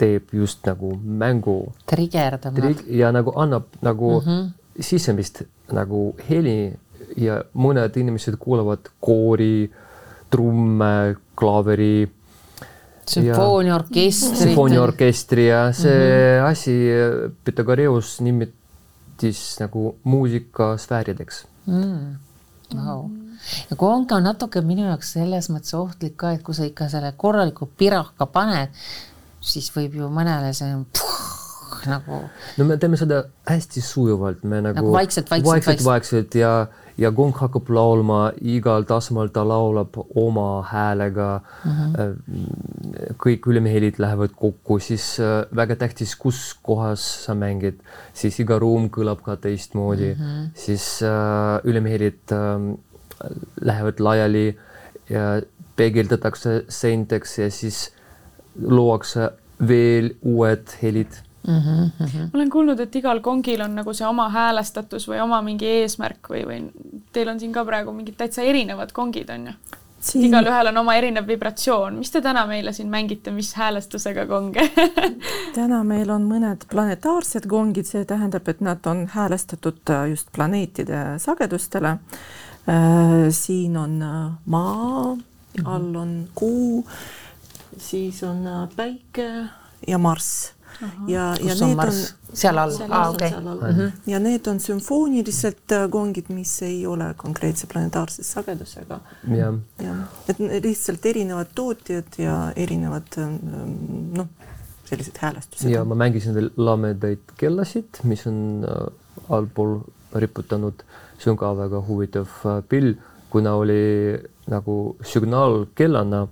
teeb 0.00 0.32
just 0.32 0.64
nagu 0.66 0.94
mängu 1.04 1.72
trigerdab 1.86 2.56
ja 2.88 3.12
nagu 3.12 3.34
annab 3.36 3.66
nagu 3.82 4.20
mm. 4.20 4.26
-hmm. 4.26 4.63
Sisemist 4.80 5.42
nagu 5.72 6.14
heli 6.28 6.72
ja 7.20 7.38
mõned 7.54 7.96
inimesed 8.00 8.36
kuulavad 8.40 8.90
koori, 9.04 9.70
trumme, 10.30 11.14
klaveri, 11.38 12.08
sümfooniaorkestrit. 13.06 14.36
sümfooniaorkestri 14.38 15.46
ja 15.46 15.72
see 15.72 15.92
mm. 15.92 16.40
-hmm. 16.40 16.50
asi 16.50 16.72
Pythagoreus 17.44 18.20
nimetas 18.20 19.60
nagu 19.60 19.96
muusikasfäärideks. 20.04 21.46
mm.. 21.66 22.14
Wow. 22.74 23.10
ja 23.70 23.76
kong 23.76 24.12
on 24.12 24.22
natuke 24.22 24.60
minu 24.60 24.86
jaoks 24.86 25.12
selles 25.12 25.50
mõttes 25.50 25.74
ohtlik 25.76 26.16
ka, 26.16 26.32
et 26.32 26.42
kui 26.42 26.54
sa 26.54 26.64
ikka 26.64 26.88
selle 26.88 27.12
korraliku 27.16 27.68
piraka 27.78 28.26
paned, 28.26 28.68
siis 29.40 29.68
võib 29.76 29.94
ju 29.94 30.08
mõnele 30.08 30.52
see 30.56 30.72
puh, 30.92 31.43
nagu 31.88 32.20
no 32.58 32.64
me 32.68 32.76
teeme 32.80 32.98
seda 33.00 33.24
hästi 33.48 33.82
sujuvalt, 33.84 34.44
me 34.44 34.60
nagu, 34.64 34.78
Nagu 34.80 34.94
vaikselt, 34.94 35.30
vaikselt, 35.30 35.50
vaikselt, 35.50 35.84
vaikselt. 35.84 36.34
ja, 36.38 36.52
ja 37.00 37.10
kong 37.14 37.34
hakkab 37.38 37.70
laulma 37.74 38.18
igal 38.40 38.86
tasemel, 38.88 39.30
ta 39.34 39.44
laulab 39.46 39.98
oma 40.20 40.64
häälega 40.70 41.28
mm. 41.64 41.70
-hmm. 41.70 43.16
kõik 43.24 43.48
ülemhelid 43.50 44.00
lähevad 44.02 44.36
kokku, 44.36 44.78
siis 44.78 45.20
äh, 45.20 45.44
väga 45.56 45.76
tähtis, 45.76 46.16
kus 46.16 46.54
kohas 46.62 47.06
sa 47.24 47.34
mängid, 47.34 47.80
siis 48.12 48.40
iga 48.40 48.58
ruum 48.58 48.88
kõlab 48.90 49.22
ka 49.24 49.36
teistmoodi 49.36 50.14
mm, 50.14 50.20
-hmm. 50.20 50.50
siis 50.54 51.02
äh, 51.02 51.60
ülemhelid 51.64 52.32
äh, 52.32 52.78
lähevad 53.60 54.00
laiali 54.00 54.58
ja 55.10 55.42
peegeldatakse 55.76 56.64
seinteks 56.68 57.38
ja 57.38 57.50
siis 57.50 57.90
luuakse 58.60 59.30
veel 59.68 60.14
uued 60.22 60.76
helid 60.82 61.20
mm. 61.46 61.60
-hmm. 61.60 62.18
ma 62.32 62.38
olen 62.38 62.50
kuulnud, 62.50 62.80
et 62.80 62.96
igal 62.96 63.20
kongil 63.20 63.60
on 63.60 63.74
nagu 63.74 63.94
see 63.94 64.06
oma 64.06 64.28
häälestatus 64.28 65.08
või 65.08 65.22
oma 65.22 65.42
mingi 65.42 65.66
eesmärk 65.66 66.30
või, 66.30 66.44
või 66.48 66.60
teil 67.12 67.28
on 67.28 67.40
siin 67.40 67.52
ka 67.52 67.64
praegu 67.64 67.92
mingid 67.92 68.16
täitsa 68.16 68.42
erinevad 68.42 68.92
kongid 68.92 69.30
on 69.30 69.46
ju? 69.46 69.56
siin 70.04 70.24
igalühel 70.28 70.68
on 70.68 70.76
oma 70.76 70.94
erinev 71.00 71.26
vibratsioon, 71.26 71.96
mis 71.98 72.10
te 72.12 72.20
täna 72.20 72.46
meile 72.46 72.72
siin 72.76 72.90
mängite, 72.92 73.32
mis 73.32 73.54
häälestusega 73.56 74.26
konge 74.26 74.66
täna 75.58 75.82
meil 75.84 76.10
on 76.12 76.26
mõned 76.28 76.66
planetaarsed 76.70 77.48
kongid, 77.48 77.88
see 77.88 78.04
tähendab, 78.04 78.48
et 78.48 78.60
nad 78.60 78.84
on 78.90 79.06
häälestatud 79.14 79.80
äh, 79.90 80.08
just 80.12 80.32
planeetide 80.32 81.18
sagedustele. 81.18 81.98
siin 83.30 83.76
on 83.76 84.02
äh, 84.02 84.32
maa, 84.46 85.16
all 85.64 85.96
on 85.96 86.28
kuu, 86.34 86.86
siis 87.76 88.22
on 88.22 88.46
äh, 88.46 88.68
päike 88.76 89.28
ja 89.88 89.98
Marss. 89.98 90.53
ja, 90.80 91.06
ja 91.08 91.32
on 91.32 91.44
need 91.44 91.62
on 91.62 91.76
Marss? 91.76 92.14
seal 92.34 92.58
all, 92.58 92.74
aa 92.88 93.10
okei. 93.10 93.30
okay.. 93.30 93.90
ja 94.10 94.18
need 94.22 94.46
on 94.50 94.60
sümfoonilised 94.60 95.74
äh, 95.76 95.86
kongid, 95.90 96.30
mis 96.34 96.56
ei 96.66 96.82
ole 96.86 97.12
konkreetse 97.20 97.68
planetaarse 97.70 98.24
sagedusega 98.26 99.00
ja 99.36 99.52
jah, 99.82 100.02
et 100.28 100.42
lihtsalt 100.64 101.06
erinevad 101.06 101.54
tootjad 101.54 102.18
ja 102.18 102.38
erinevad 102.56 103.18
ähm, 103.22 103.38
noh, 104.18 104.28
sellised 104.88 105.18
häälestused. 105.22 105.70
ja 105.70 105.84
ma 105.84 105.98
mängisin 105.98 106.34
veel 106.34 106.50
lamedaid 106.56 107.34
kellasid, 107.40 108.02
mis 108.04 108.26
on 108.30 108.66
äh, 108.68 108.86
allpool 109.34 109.78
riputanud, 110.14 110.84
see 111.18 111.32
on 111.32 111.40
ka 111.40 111.54
väga 111.58 111.82
huvitav 111.86 112.38
äh, 112.44 112.60
pill, 112.68 112.94
kuna 113.30 113.54
oli 113.58 113.82
nagu 114.50 114.96
signaal 115.06 115.64
kellana 115.74 116.26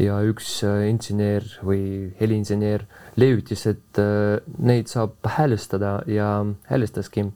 ja 0.00 0.20
üks 0.24 0.60
äh, 0.66 0.86
insener 0.90 1.44
või 1.64 2.12
heliinsener 2.20 2.86
leiutis, 3.20 3.66
et 3.70 4.00
äh, 4.00 4.38
neid 4.58 4.90
saab 4.92 5.18
häälestada 5.36 6.00
ja 6.10 6.38
häälestaski. 6.70 7.28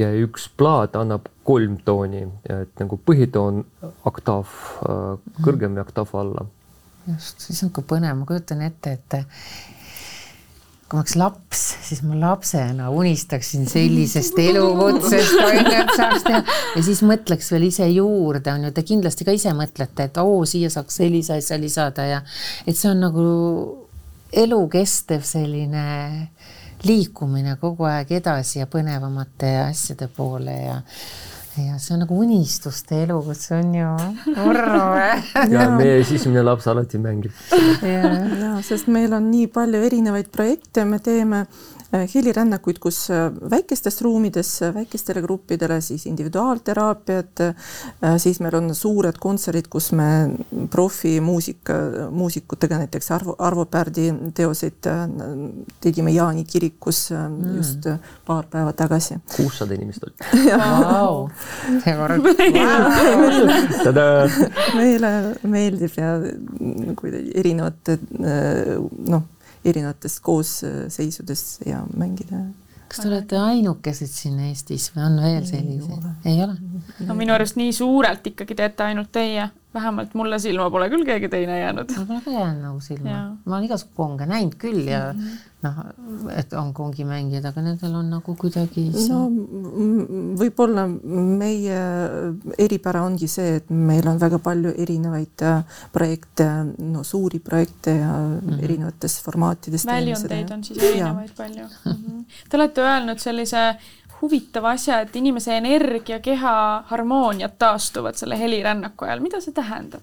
Ja 0.00 0.08
üks 0.16 0.46
plaat 0.56 0.96
annab 0.96 1.26
kolm 1.44 1.76
tooni, 1.84 2.24
et 2.48 2.72
nagu 2.80 2.96
põhitoon 2.96 3.60
oktav 4.08 4.48
äh, 4.88 5.14
kõrgem 5.44 5.76
ja 5.76 5.84
oktav 5.84 6.14
alla. 6.16 6.46
Just, 7.10 7.42
siis 7.44 7.60
on 7.66 7.72
ka 7.74 7.84
põnev, 7.84 8.16
ma 8.16 8.26
kujutan 8.28 8.62
ette, 8.64 8.96
et 8.96 9.16
kui 10.92 10.98
ma 10.98 11.02
oleks 11.06 11.14
laps, 11.16 11.60
siis 11.86 12.02
ma 12.04 12.18
lapsena 12.20 12.90
unistaksin 12.92 13.64
sellisest 13.64 14.36
elukutsest, 14.42 15.38
onju, 15.40 15.70
et 15.72 15.92
saaks 15.96 16.26
teha. 16.26 16.42
Ja 16.76 16.82
siis 16.84 17.00
mõtleks 17.08 17.48
veel 17.54 17.64
ise 17.70 17.86
juurde, 17.88 18.52
onju, 18.52 18.74
te 18.76 18.84
kindlasti 18.84 19.24
ka 19.24 19.32
ise 19.32 19.54
mõtlete, 19.56 20.10
et 20.10 20.20
oo, 20.20 20.42
siia 20.44 20.68
saaks 20.72 21.00
sellise 21.00 21.38
asja 21.40 21.56
lisada 21.60 22.04
ja 22.04 22.20
et 22.66 22.76
see 22.76 22.90
on 22.90 23.00
nagu 23.06 23.24
elukestev 24.44 25.24
selline 25.24 25.86
liikumine 26.84 27.56
kogu 27.60 27.88
aeg 27.88 28.12
edasi 28.18 28.60
ja 28.60 28.68
põnevamate 28.68 29.54
asjade 29.64 30.10
poole 30.12 30.58
ja 30.58 30.80
ja 31.56 31.78
see 31.78 31.94
on 31.94 32.02
nagu 32.04 32.16
unistuste 32.22 33.02
elukutse 33.02 33.54
on 33.58 33.74
ju, 33.76 33.90
Urro 34.46 34.86
ja 35.52 35.66
meie 35.76 36.00
sisemine 36.08 36.44
laps 36.46 36.68
alati 36.72 37.00
mängib. 37.02 37.34
Ja 37.82 38.14
ja 38.40 38.54
sest 38.64 38.88
meil 38.92 39.12
on 39.12 39.30
nii 39.30 39.50
palju 39.52 39.82
erinevaid 39.88 40.30
projekte, 40.32 40.86
me 40.88 40.98
teeme 41.04 41.44
äh, 41.44 41.71
helirännakuid, 41.92 42.78
kus 42.82 43.04
äh, 43.10 43.28
väikestes 43.50 44.02
ruumides 44.02 44.54
äh, 44.62 44.74
väikestele 44.74 45.22
gruppidele 45.22 45.80
siis 45.80 46.06
individuaalteraapiat, 46.06 47.40
siis 48.18 48.40
meil 48.40 48.54
on 48.56 48.74
suured 48.74 49.18
kontserdid, 49.20 49.68
kus 49.70 49.90
me 49.96 50.06
profimuusika, 50.70 51.74
muusikutega 52.10 52.78
näiteks 52.82 53.10
Arvo, 53.10 53.36
Arvo 53.38 53.64
Pärdi 53.64 54.12
teoseid 54.34 54.86
äh, 54.86 55.04
tegime 55.80 56.10
Jaani 56.10 56.44
kirikus 56.44 57.10
mm. 57.10 57.56
just 57.56 57.86
äh, 57.86 57.98
paar 58.26 58.46
päeva 58.50 58.72
tagasi. 58.72 59.14
kuussada 59.36 59.74
inimest 59.74 60.04
oli. 60.04 60.14
Tadaa. 63.84 64.28
meile 64.76 65.12
meeldib 65.42 65.96
ja 65.96 66.14
kuidagi 66.96 67.32
erinevate 67.42 67.98
äh, 67.98 68.76
noh, 69.08 69.22
erinevates 69.64 70.20
koosseisudes 70.20 71.60
ja 71.66 71.82
mängida. 71.96 72.44
kas 72.88 73.00
te 73.00 73.08
olete 73.08 73.38
ainukesed 73.38 74.10
siin 74.10 74.40
Eestis 74.48 74.90
või 74.94 75.06
on 75.06 75.18
veel 75.22 75.46
selliseid? 75.48 76.08
ei 76.24 76.42
ole? 76.44 76.56
no 77.06 77.16
minu 77.18 77.34
arust 77.34 77.56
nii 77.60 77.72
suurelt 77.72 78.26
ikkagi 78.32 78.54
teete 78.58 78.88
ainult 78.90 79.12
teie, 79.12 79.48
vähemalt 79.74 80.14
mulle 80.18 80.38
silma 80.42 80.70
pole 80.70 80.88
küll 80.92 81.06
keegi 81.08 81.28
teine 81.32 81.58
jäänud. 81.60 81.94
mul 81.96 82.06
pole 82.06 82.20
ka 82.24 82.30
jäänud 82.30 82.62
nagu 82.66 82.80
silma 82.80 83.22
ma 83.44 83.56
olen 83.56 83.70
igasugu 83.70 83.96
konge 83.96 84.26
näinud 84.26 84.58
küll 84.60 84.84
ja 84.88 85.14
noh, 85.62 85.78
et 86.34 86.52
on 86.58 86.72
kongimängijad, 86.74 87.46
aga 87.48 87.62
nendel 87.64 87.94
on 88.00 88.10
nagu 88.10 88.34
kuidagi 88.38 88.84
no 89.08 89.20
võib-olla 90.40 90.86
meie 90.88 91.78
eripära 92.60 93.04
ongi 93.06 93.28
see, 93.30 93.58
et 93.60 93.70
meil 93.70 94.06
on 94.10 94.20
väga 94.20 94.40
palju 94.42 94.74
erinevaid 94.84 95.46
äh, 95.46 95.80
projekte, 95.94 96.48
no 96.82 97.04
suuri 97.06 97.38
projekte 97.40 97.96
ja 98.00 98.10
mm 98.12 98.38
-hmm. 98.40 98.64
erinevates 98.64 99.20
formaatides. 99.22 99.86
väljundeid 99.86 100.50
on 100.50 100.64
siis 100.64 100.82
erinevaid 100.82 101.34
palju. 101.36 101.66
Te 102.48 102.56
olete 102.56 102.80
öelnud 102.80 103.18
sellise 103.18 103.76
huvitava 104.22 104.72
asja, 104.76 105.00
et 105.02 105.16
inimese 105.16 105.56
energia, 105.56 106.20
keha 106.22 106.54
harmooniad 106.88 107.58
taastuvad 107.58 108.18
selle 108.18 108.38
helirännaku 108.38 109.04
ajal, 109.04 109.22
mida 109.24 109.40
see 109.40 109.54
tähendab? 109.54 110.02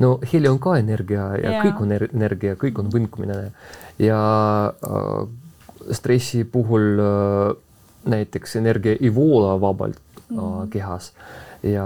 no 0.00 0.14
heli 0.32 0.48
on 0.48 0.58
ka 0.58 0.78
energia 0.80 1.26
ja, 1.36 1.50
ja 1.52 1.62
kõik 1.64 1.80
on 1.84 1.90
er- 1.92 2.08
energia, 2.14 2.54
kõik 2.56 2.78
on 2.80 2.88
võnkumine. 2.92 3.50
Ja 4.00 4.20
äh, 4.72 5.26
stressi 5.92 6.44
puhul 6.44 7.02
äh, 7.04 7.56
näiteks 8.08 8.56
energia 8.56 8.96
ei 9.00 9.14
voola 9.14 9.58
vabalt 9.60 10.00
äh, 10.16 10.68
kehas. 10.70 11.12
Ja 11.62 11.84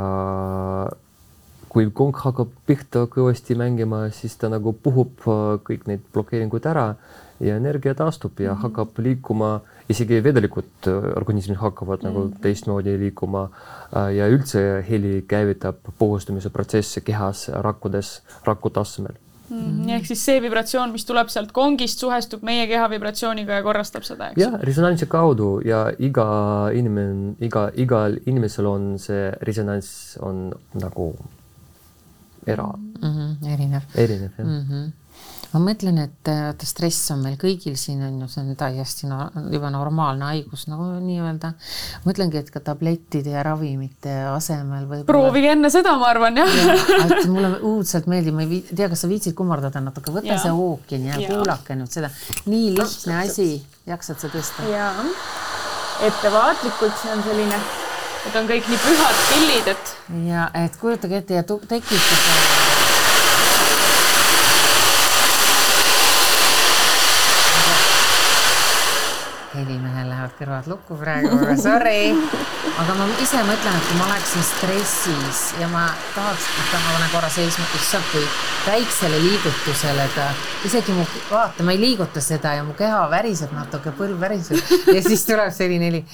kui 1.68 1.88
kong 1.90 2.14
hakkab 2.23 2.53
pihta 2.68 3.09
kõvasti 3.11 3.57
mängima, 3.59 4.07
siis 4.14 4.37
ta 4.38 4.51
nagu 4.53 4.73
puhub 4.73 5.27
äh, 5.27 5.44
kõik 5.66 5.88
need 5.90 6.05
blokeeringud 6.14 6.66
ära 6.70 6.92
ja 7.42 7.59
energia 7.59 7.97
taastub 7.99 8.38
ja 8.40 8.55
hakkab 8.62 8.99
liikuma, 9.03 9.57
isegi 9.88 10.20
vedelikud 10.25 10.88
äh, 10.88 11.11
organismid 11.16 11.59
hakkavad 11.61 12.05
nagu 12.07 12.29
teistmoodi 12.44 12.97
liikuma 13.01 13.44
äh, 13.49 14.14
ja 14.16 14.29
üldse 14.33 14.62
heli 14.88 15.20
käivitab 15.29 15.83
puhastumise 15.99 16.51
protsessi 16.51 17.05
kehas 17.05 17.49
rakkudes, 17.66 18.16
raku 18.47 18.73
tasemel. 18.73 19.18
Mm. 19.44 19.90
ehk 19.92 20.07
siis 20.09 20.23
see 20.25 20.40
vibratsioon, 20.40 20.92
mis 20.94 21.05
tuleb 21.05 21.29
sealt 21.29 21.51
kongist, 21.53 22.01
suhestub 22.01 22.40
meie 22.49 22.64
keha 22.70 22.87
vibratsiooniga 22.88 23.59
ja 23.59 23.64
korrastab 23.66 24.07
seda, 24.09 24.31
eks 24.33 24.40
jah, 24.40 24.57
resonantsi 24.64 25.05
kaudu 25.11 25.59
ja 25.68 25.85
iga 26.01 26.25
inimene, 26.73 27.35
iga, 27.44 27.66
igal 27.77 28.16
inimesel 28.25 28.70
on 28.70 28.87
see 29.03 29.29
resonants 29.44 30.16
on 30.25 30.49
nagu 30.81 31.11
era, 32.47 32.70
mm 32.73 33.12
-hmm, 33.12 33.53
erinev 33.53 33.83
erinev 33.94 34.33
jah. 34.38 34.47
mm. 34.47 34.64
-hmm. 34.70 34.92
Ma 35.55 35.61
mõtlen, 35.62 36.01
et 36.03 36.29
vaata 36.29 36.67
stress 36.67 37.12
on 37.14 37.23
meil 37.23 37.37
kõigil 37.38 37.77
siin 37.79 38.03
on 38.03 38.17
ju, 38.25 38.29
see 38.31 38.43
on 38.43 38.57
täiesti 38.59 39.09
no, 39.11 39.21
juba 39.53 39.71
normaalne 39.71 40.27
haigus 40.33 40.67
nagu 40.71 40.87
nii-öelda. 41.05 41.53
mõtlengi, 42.07 42.40
et 42.43 42.51
ka 42.55 42.62
tablettide 42.64 43.37
ja 43.37 43.45
ravimite 43.47 44.14
asemel 44.33 44.88
võib. 44.90 45.05
proovige 45.07 45.53
enne 45.55 45.71
seda, 45.71 45.95
ma 46.01 46.11
arvan 46.11 46.40
jah 46.43 46.51
ja,. 46.59 46.75
et 47.05 47.31
mulle 47.31 47.55
õudselt 47.61 48.11
meeldib, 48.11 48.35
ma 48.35 48.47
ei 48.47 48.62
tea, 48.71 48.90
kas 48.90 49.05
sa 49.05 49.11
viitsid 49.11 49.37
kummardada 49.38 49.83
natuke, 49.85 50.14
võta 50.14 50.35
ja. 50.35 50.40
see 50.43 50.51
ookean 50.55 51.07
ja, 51.11 51.21
ja 51.23 51.31
kuulake 51.31 51.79
nüüd 51.79 51.95
seda, 51.95 52.11
nii 52.51 52.75
lihtne 52.81 53.21
asi, 53.23 53.49
jaksad 53.90 54.23
sa 54.25 54.33
tõsta? 54.35 54.67
jaa, 54.71 54.93
ettevaatlikult, 56.09 56.99
see 57.03 57.14
on 57.14 57.23
selline, 57.29 57.62
need 58.27 58.40
on 58.43 58.51
kõik 58.51 58.73
nii 58.73 58.83
pühad 58.88 59.23
pillid, 59.31 59.75
et. 59.77 59.97
ja 60.33 60.49
et 60.64 60.83
kujutage 60.83 61.23
ette 61.23 61.43
ja 61.43 61.47
tekib 61.47 62.09
seda 62.11 62.83
helimehel 69.55 70.09
lähevad 70.11 70.35
kõrvad 70.38 70.69
lukku 70.71 70.99
praegu, 70.99 71.31
aga 71.37 71.57
sorry. 71.61 72.12
aga 72.81 72.97
ma 72.99 73.07
ise 73.23 73.43
mõtlen, 73.47 73.79
et 73.79 73.88
kui 73.88 73.99
ma 74.01 74.09
oleksin 74.11 74.47
stressis 74.49 75.43
ja 75.61 75.69
ma 75.73 75.87
tahaks, 76.14 76.47
ma 76.59 76.83
panen 76.88 77.11
korra 77.12 77.31
seisma, 77.33 77.67
issand, 77.79 78.07
kui 78.12 78.25
väiksele 78.67 79.21
liigutusele 79.23 80.07
ta, 80.17 80.31
isegi 80.67 80.97
mu, 80.97 81.07
vaata, 81.31 81.67
ma 81.67 81.75
ei 81.77 81.83
liiguta 81.83 82.23
seda 82.25 82.57
ja 82.59 82.64
mu 82.67 82.77
keha 82.79 83.05
väriseb 83.12 83.55
natuke, 83.55 83.95
põlv 83.99 84.21
väriseb 84.23 84.75
ja 84.97 85.05
siis 85.05 85.27
tuleb 85.29 85.55
selline 85.55 85.90
heli 85.90 86.05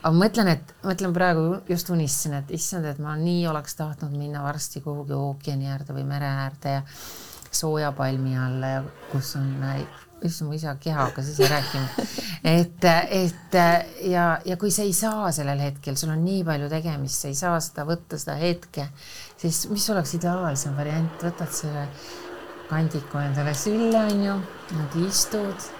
aga 0.00 0.12
mõtlen, 0.16 0.52
et 0.54 0.74
mõtlen 0.86 1.14
praegu 1.16 1.46
just 1.68 1.90
unistasin, 1.92 2.38
et 2.40 2.52
issand, 2.56 2.88
et 2.88 3.00
ma 3.02 3.16
nii 3.20 3.44
oleks 3.50 3.76
tahtnud 3.78 4.14
minna 4.16 4.44
varsti 4.44 4.82
kuhugi 4.84 5.16
ookeani 5.16 5.70
äärde 5.72 5.96
või 5.96 6.06
mere 6.08 6.30
äärde 6.44 6.76
ja 6.78 6.84
sooja 7.50 7.92
palmi 7.92 8.36
alla 8.38 8.76
ja 8.76 8.84
kus 9.10 9.34
on 9.40 9.50
issand, 10.26 10.48
mu 10.48 10.56
isa 10.56 10.74
keha 10.80 11.06
hakkas 11.08 11.32
ise 11.32 11.48
rääkima. 11.50 12.06
et, 12.44 12.86
et 13.10 13.58
ja, 14.10 14.26
ja 14.44 14.56
kui 14.60 14.70
sa 14.74 14.86
ei 14.86 14.94
saa 14.96 15.30
sellel 15.34 15.60
hetkel, 15.62 15.96
sul 15.96 16.12
on 16.14 16.24
nii 16.24 16.44
palju 16.46 16.70
tegemist, 16.72 17.20
sa 17.22 17.30
ei 17.30 17.38
saa 17.38 17.60
seda 17.64 17.86
võtta, 17.88 18.18
seda 18.20 18.36
hetke, 18.40 18.88
siis 19.40 19.66
mis 19.72 19.88
oleks 19.92 20.16
ideaalsem 20.20 20.76
variant, 20.78 21.22
võtad 21.24 21.52
selle 21.54 21.86
kandiku 22.70 23.18
endale 23.18 23.54
sülle, 23.58 24.04
onju, 24.12 24.36
nad 24.76 24.98
istud, 25.04 25.70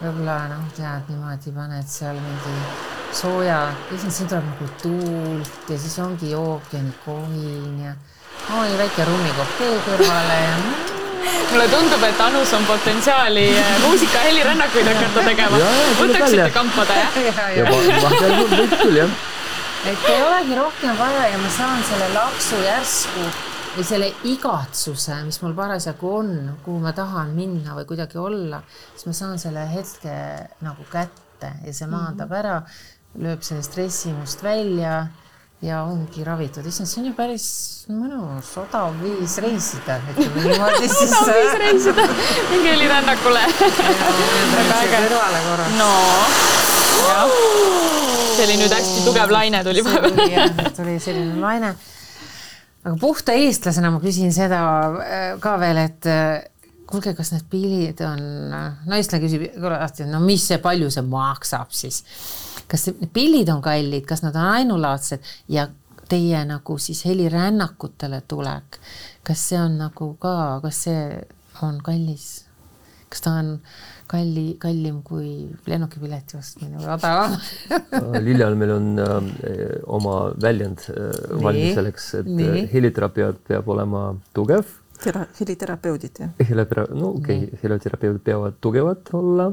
võib-olla 0.00 0.38
noh, 0.56 0.64
tead 0.76 1.12
niimoodi 1.12 1.54
paned 1.54 1.90
seal 1.90 2.18
mingi 2.18 2.56
sooja, 3.12 3.60
issand, 3.94 4.16
siin 4.16 4.32
tuleb 4.32 4.48
nagu 4.48 4.70
tuult 4.82 5.70
ja 5.70 5.78
siis 5.78 5.98
ongi 6.02 6.34
ookeanikohin 6.38 7.84
ja 7.84 7.94
oi, 8.58 8.72
väike 8.80 9.06
rummikopp 9.06 9.60
tee 9.60 9.76
kõrvale 9.86 10.40
ja 10.40 10.91
mulle 11.50 11.68
tundub, 11.68 12.02
et 12.06 12.20
Anus 12.20 12.52
on 12.56 12.64
potentsiaali 12.66 13.44
eh, 13.58 13.72
muusika 13.84 14.24
helirännakuid 14.26 14.88
hakata 14.88 15.24
tegema. 15.28 15.60
võtaksite 16.00 16.50
kampada, 16.54 16.98
jah? 16.98 17.16
vahepeal 17.70 18.36
võib 18.40 18.76
küll, 18.82 18.98
jah. 19.02 19.16
et 19.92 20.10
ei 20.10 20.20
olegi 20.26 20.58
rohkem 20.58 20.98
vaja 20.98 21.30
ja 21.32 21.40
ma 21.42 21.50
saan 21.56 21.82
selle 21.88 22.10
laksu 22.16 22.60
järsku 22.64 23.26
või 23.72 23.86
selle 23.88 24.10
igatsuse, 24.28 25.16
mis 25.24 25.40
mul 25.42 25.54
parasjagu 25.56 26.14
on, 26.18 26.32
kuhu 26.64 26.80
ma 26.82 26.92
tahan 26.96 27.32
minna 27.36 27.76
või 27.78 27.86
kuidagi 27.88 28.20
olla, 28.20 28.60
siis 28.92 29.08
ma 29.08 29.16
saan 29.16 29.40
selle 29.40 29.64
hetke 29.70 30.16
nagu 30.64 30.84
kätte 30.92 31.54
ja 31.64 31.72
see 31.72 31.88
maandab 31.88 32.28
mhm. 32.28 32.40
ära, 32.42 32.58
lööb 33.22 33.44
selle 33.44 33.64
stressi 33.64 34.12
must 34.16 34.44
välja 34.44 35.06
ja 35.62 35.82
ongi 35.86 36.24
ravitud, 36.26 36.66
issand, 36.66 36.90
see 36.90 37.00
on 37.02 37.08
ju 37.08 37.14
päris 37.14 37.46
mõnus, 37.92 38.50
odav 38.58 38.96
viis 38.98 39.36
reisida, 39.42 40.00
ütleme 40.10 40.42
niimoodi 40.48 40.88
siis. 40.90 41.14
odav 41.14 41.30
viis 41.36 41.54
reisida, 41.62 42.06
minge 42.50 42.72
helirännakule. 42.72 43.44
kõrvale 44.96 45.44
korra. 45.46 45.68
no, 45.78 45.88
jah. 47.06 47.38
see 48.34 48.48
oli 48.48 48.58
nüüd 48.64 48.74
hästi 48.74 49.06
tugev 49.06 49.34
laine 49.34 49.62
tuli 49.66 49.86
vahepeal. 49.86 50.54
tuli 50.74 50.98
selline 51.02 51.38
laine. 51.38 51.74
aga 52.82 52.96
puhta 52.98 53.38
eestlasena 53.38 53.94
ma 53.94 54.02
küsin 54.02 54.34
seda 54.34 54.62
äh, 54.98 55.26
ka 55.42 55.56
veel, 55.62 55.84
et 55.86 56.10
äh, 56.10 56.40
kuulge, 56.90 57.14
kas 57.14 57.36
need 57.36 57.46
pillid 57.52 58.02
on, 58.02 58.24
no 58.50 58.98
eestlane 58.98 59.22
küsib 59.28 59.46
alati, 59.62 60.10
no 60.10 60.18
mis 60.26 60.50
see, 60.50 60.58
palju 60.62 60.90
see 60.90 61.06
maksab 61.06 61.70
siis 61.70 62.02
kas 62.72 62.88
need 62.88 63.12
pillid 63.12 63.52
on 63.52 63.62
kallid, 63.64 64.06
kas 64.08 64.24
nad 64.24 64.36
on 64.36 64.48
ainulaadsed 64.56 65.32
ja 65.52 65.68
teie 66.08 66.44
nagu 66.48 66.78
siis 66.80 67.04
helirännakutele 67.08 68.22
tulek, 68.28 68.80
kas 69.24 69.48
see 69.50 69.60
on 69.60 69.78
nagu 69.80 70.14
ka, 70.20 70.60
kas 70.64 70.84
see 70.88 71.04
on 71.64 71.80
kallis? 71.84 72.32
kas 73.12 73.20
ta 73.20 73.32
on 73.42 73.48
kalli, 74.08 74.44
kallim 74.60 75.02
kui 75.04 75.30
lennukipileti 75.68 76.38
ostmine 76.38 76.80
või 76.80 76.88
odavam 76.94 78.22
Liljal 78.26 78.56
meil 78.60 78.72
on 78.76 78.86
äh, 79.02 79.18
oma 79.84 80.16
väljend 80.40 80.86
äh, 80.92 81.10
valmis 81.44 81.76
selleks, 81.76 82.06
et 82.22 82.30
Nii. 82.30 82.62
Äh, 82.62 82.70
heliteraapia 82.72 83.32
peab 83.48 83.68
olema 83.74 84.06
tugev. 84.32 84.78
heliterapeudid, 85.40 86.22
jah? 86.24 86.32
helitera-, 86.48 86.86
no 86.94 87.12
okei 87.18 87.44
okay,, 87.48 87.60
heliterapeudid 87.64 88.24
peavad 88.24 88.56
tugevad 88.64 89.12
olla 89.18 89.50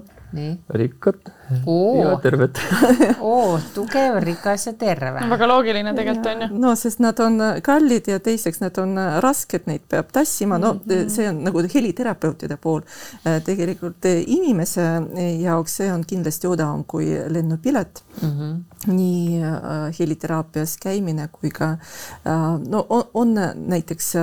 rikkad 0.79 1.33
Oo. 1.65 2.01
ja 2.01 2.15
terved 2.23 2.59
oo, 3.31 3.59
tugev, 3.73 4.19
rikas 4.23 4.67
ja 4.67 4.73
terve. 4.73 5.23
väga 5.29 5.47
loogiline 5.47 5.93
tegelikult 5.97 6.27
on 6.31 6.41
ju. 6.41 6.59
no 6.65 6.75
sest 6.75 6.99
nad 7.03 7.19
on 7.19 7.39
kallid 7.63 8.07
ja 8.07 8.19
teiseks 8.19 8.61
nad 8.61 8.77
on 8.77 8.97
rasked, 9.23 9.65
neid 9.69 9.85
peab 9.89 10.11
tassima, 10.13 10.57
no 10.57 10.73
mm 10.73 10.79
-hmm. 10.85 11.09
see 11.09 11.29
on 11.29 11.43
nagu 11.43 11.63
heliterapeutide 11.73 12.57
pool. 12.57 12.81
Äh, 13.25 13.41
tegelikult 13.43 14.05
inimese 14.05 14.85
jaoks 15.41 15.77
see 15.77 15.91
on 15.93 16.05
kindlasti 16.05 16.47
odavam 16.47 16.83
kui 16.83 17.05
lennupilet 17.27 18.03
mm. 18.21 18.29
-hmm. 18.29 18.93
nii 18.93 19.43
äh, 19.43 19.99
heliteraapias 19.99 20.77
käimine 20.77 21.29
kui 21.31 21.49
ka 21.49 21.71
äh, 21.71 22.59
no 22.69 22.85
on, 22.89 23.03
on 23.13 23.33
näiteks 23.55 24.13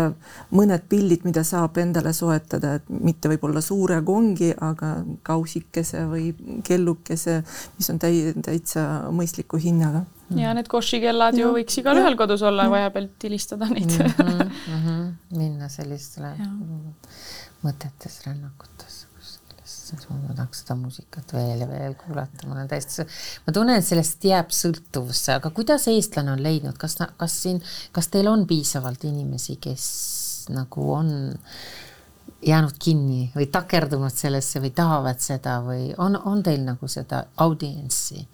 mõned 0.53 0.87
pillid, 0.89 1.25
mida 1.25 1.43
saab 1.45 1.79
endale 1.81 2.13
soetada, 2.13 2.75
et 2.79 2.89
mitte 2.89 3.31
võib-olla 3.31 3.61
suure 3.65 4.01
kongi, 4.07 4.53
aga 4.61 4.93
kausikese 5.27 6.05
või 6.11 6.31
kellukese, 6.67 7.16
mis 7.79 7.91
on 7.93 8.01
täi-, 8.03 8.35
täitsa 8.45 8.85
mõistliku 9.15 9.61
hinnaga. 9.63 10.05
ja 10.37 10.55
need 10.57 10.69
Koši 10.71 11.01
kellad 11.05 11.39
ju 11.39 11.53
võiks 11.55 11.81
igalühel 11.81 12.19
kodus 12.19 12.45
olla, 12.47 12.69
vahepeal 12.73 13.09
tilistada 13.23 13.71
neid. 13.73 13.91
Mm. 13.91 14.13
-hmm, 14.19 14.53
mm 14.69 14.87
-hmm. 14.87 15.11
minna 15.39 15.69
sellistele 15.73 16.35
mõtetes 17.65 18.23
rännakutes 18.27 19.07
siis 19.87 20.09
ma 20.11 20.35
tahaks 20.35 20.63
seda 20.63 20.75
muusikat 20.79 21.33
veel 21.37 21.63
ja 21.63 21.69
veel 21.71 21.95
kuulata, 21.95 22.47
ma 22.47 22.57
olen 22.57 22.69
täiesti, 22.71 23.07
ma 23.47 23.55
tunnen, 23.55 23.79
et 23.81 23.87
sellest 23.87 24.25
jääb 24.25 24.51
sõltuvusse, 24.55 25.37
aga 25.39 25.51
kuidas 25.55 25.87
eestlane 25.93 26.33
on 26.33 26.43
leidnud, 26.43 26.77
kas, 26.81 26.99
kas 27.17 27.37
siin, 27.43 27.63
kas 27.95 28.11
teil 28.13 28.31
on 28.31 28.47
piisavalt 28.51 29.05
inimesi, 29.09 29.59
kes 29.63 29.87
nagu 30.55 30.91
on 30.95 31.13
äh, 31.35 31.86
jäänud 32.43 32.77
kinni 32.79 33.31
või 33.35 33.49
takerdunud 33.53 34.13
sellesse 34.15 34.61
või 34.61 34.71
tahavad 34.77 35.21
seda 35.25 35.59
või 35.65 35.91
on, 35.99 36.19
on 36.25 36.43
teil 36.45 36.65
nagu 36.67 36.89
seda 36.89 37.25
audientsi 37.43 38.27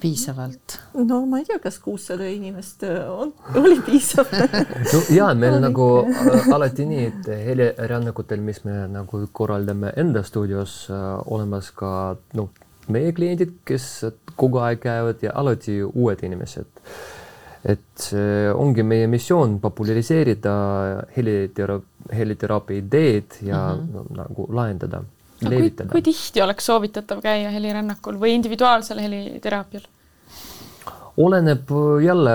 piisavalt? 0.00 0.78
no 0.94 1.20
ma 1.26 1.40
ei 1.40 1.46
tea, 1.48 1.58
kas 1.62 1.78
kuussada 1.82 2.26
inimest 2.30 2.84
äh, 2.86 3.10
on, 3.10 3.32
oli 3.58 3.80
piisav. 3.86 4.30
No 4.92 5.02
ja 5.14 5.32
meil 5.34 5.58
nagu 5.62 5.88
äh, 6.04 6.48
alati 6.54 6.86
nii, 6.88 7.04
et 7.10 7.30
helirännakutel, 7.48 8.42
mis 8.44 8.62
me 8.66 8.86
nagu 8.92 9.24
korraldame 9.32 9.92
enda 9.96 10.22
stuudios 10.26 10.80
äh,, 10.90 11.04
olemas 11.26 11.70
ka 11.74 11.90
noh, 12.38 12.50
meie 12.88 13.12
kliendid, 13.12 13.58
kes 13.68 13.88
kogu 14.36 14.62
aeg 14.64 14.82
käivad 14.82 15.22
ja 15.22 15.34
alati 15.38 15.80
uued 15.82 16.22
inimesed 16.24 16.82
et 17.68 18.08
see 18.08 18.48
ongi 18.54 18.84
meie 18.86 19.06
missioon 19.10 19.58
populariseerida 19.60 20.54
heliteraapia, 21.16 22.16
heliteraapia 22.16 22.80
ideed 22.80 23.38
ja 23.44 23.60
mm 23.74 23.80
-hmm. 23.82 23.92
no, 23.92 24.04
nagu 24.22 24.46
lahendada, 24.56 25.02
levitada. 25.44 25.90
kui 25.92 26.02
tihti 26.02 26.42
oleks 26.42 26.66
soovitatav 26.66 27.20
käia 27.22 27.50
helirännakul 27.50 28.16
või 28.16 28.34
individuaalsel 28.38 29.00
heliteraapial? 29.04 29.84
Oleneb 31.18 31.70
äh, 31.70 32.04
jälle 32.04 32.30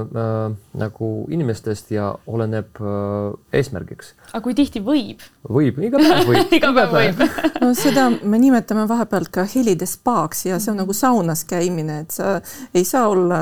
äh, 0.00 0.56
nagu 0.74 1.26
inimestest 1.30 1.90
ja 1.90 2.18
oleneb 2.26 2.80
äh, 2.80 3.34
eesmärgiks. 3.52 4.14
aga 4.32 4.42
kui 4.44 4.54
tihti 4.54 4.82
võib? 4.84 5.22
võib, 5.48 5.78
iga 5.86 6.00
päev 6.02 6.30
võib 6.30 6.54
iga 6.58 6.72
päev 6.74 6.94
võib 6.96 7.22
no 7.62 7.70
seda 7.78 8.08
me 8.10 8.40
nimetame 8.42 8.86
vahepeal 8.90 9.28
ka 9.32 9.46
helide 9.54 9.86
spaaks 9.86 10.46
ja 10.48 10.58
see 10.62 10.72
on 10.74 10.82
nagu 10.82 10.96
saunas 10.96 11.44
käimine, 11.46 12.00
et 12.06 12.16
sa 12.16 12.40
ei 12.74 12.84
saa 12.84 13.06
olla, 13.12 13.40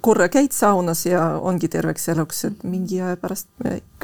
korra 0.00 0.30
käid 0.32 0.56
saunas 0.56 1.04
ja 1.06 1.26
ongi 1.36 1.68
terveks 1.68 2.08
eluks, 2.14 2.44
et 2.48 2.64
mingi 2.64 3.02
aja 3.04 3.20
pärast 3.20 3.50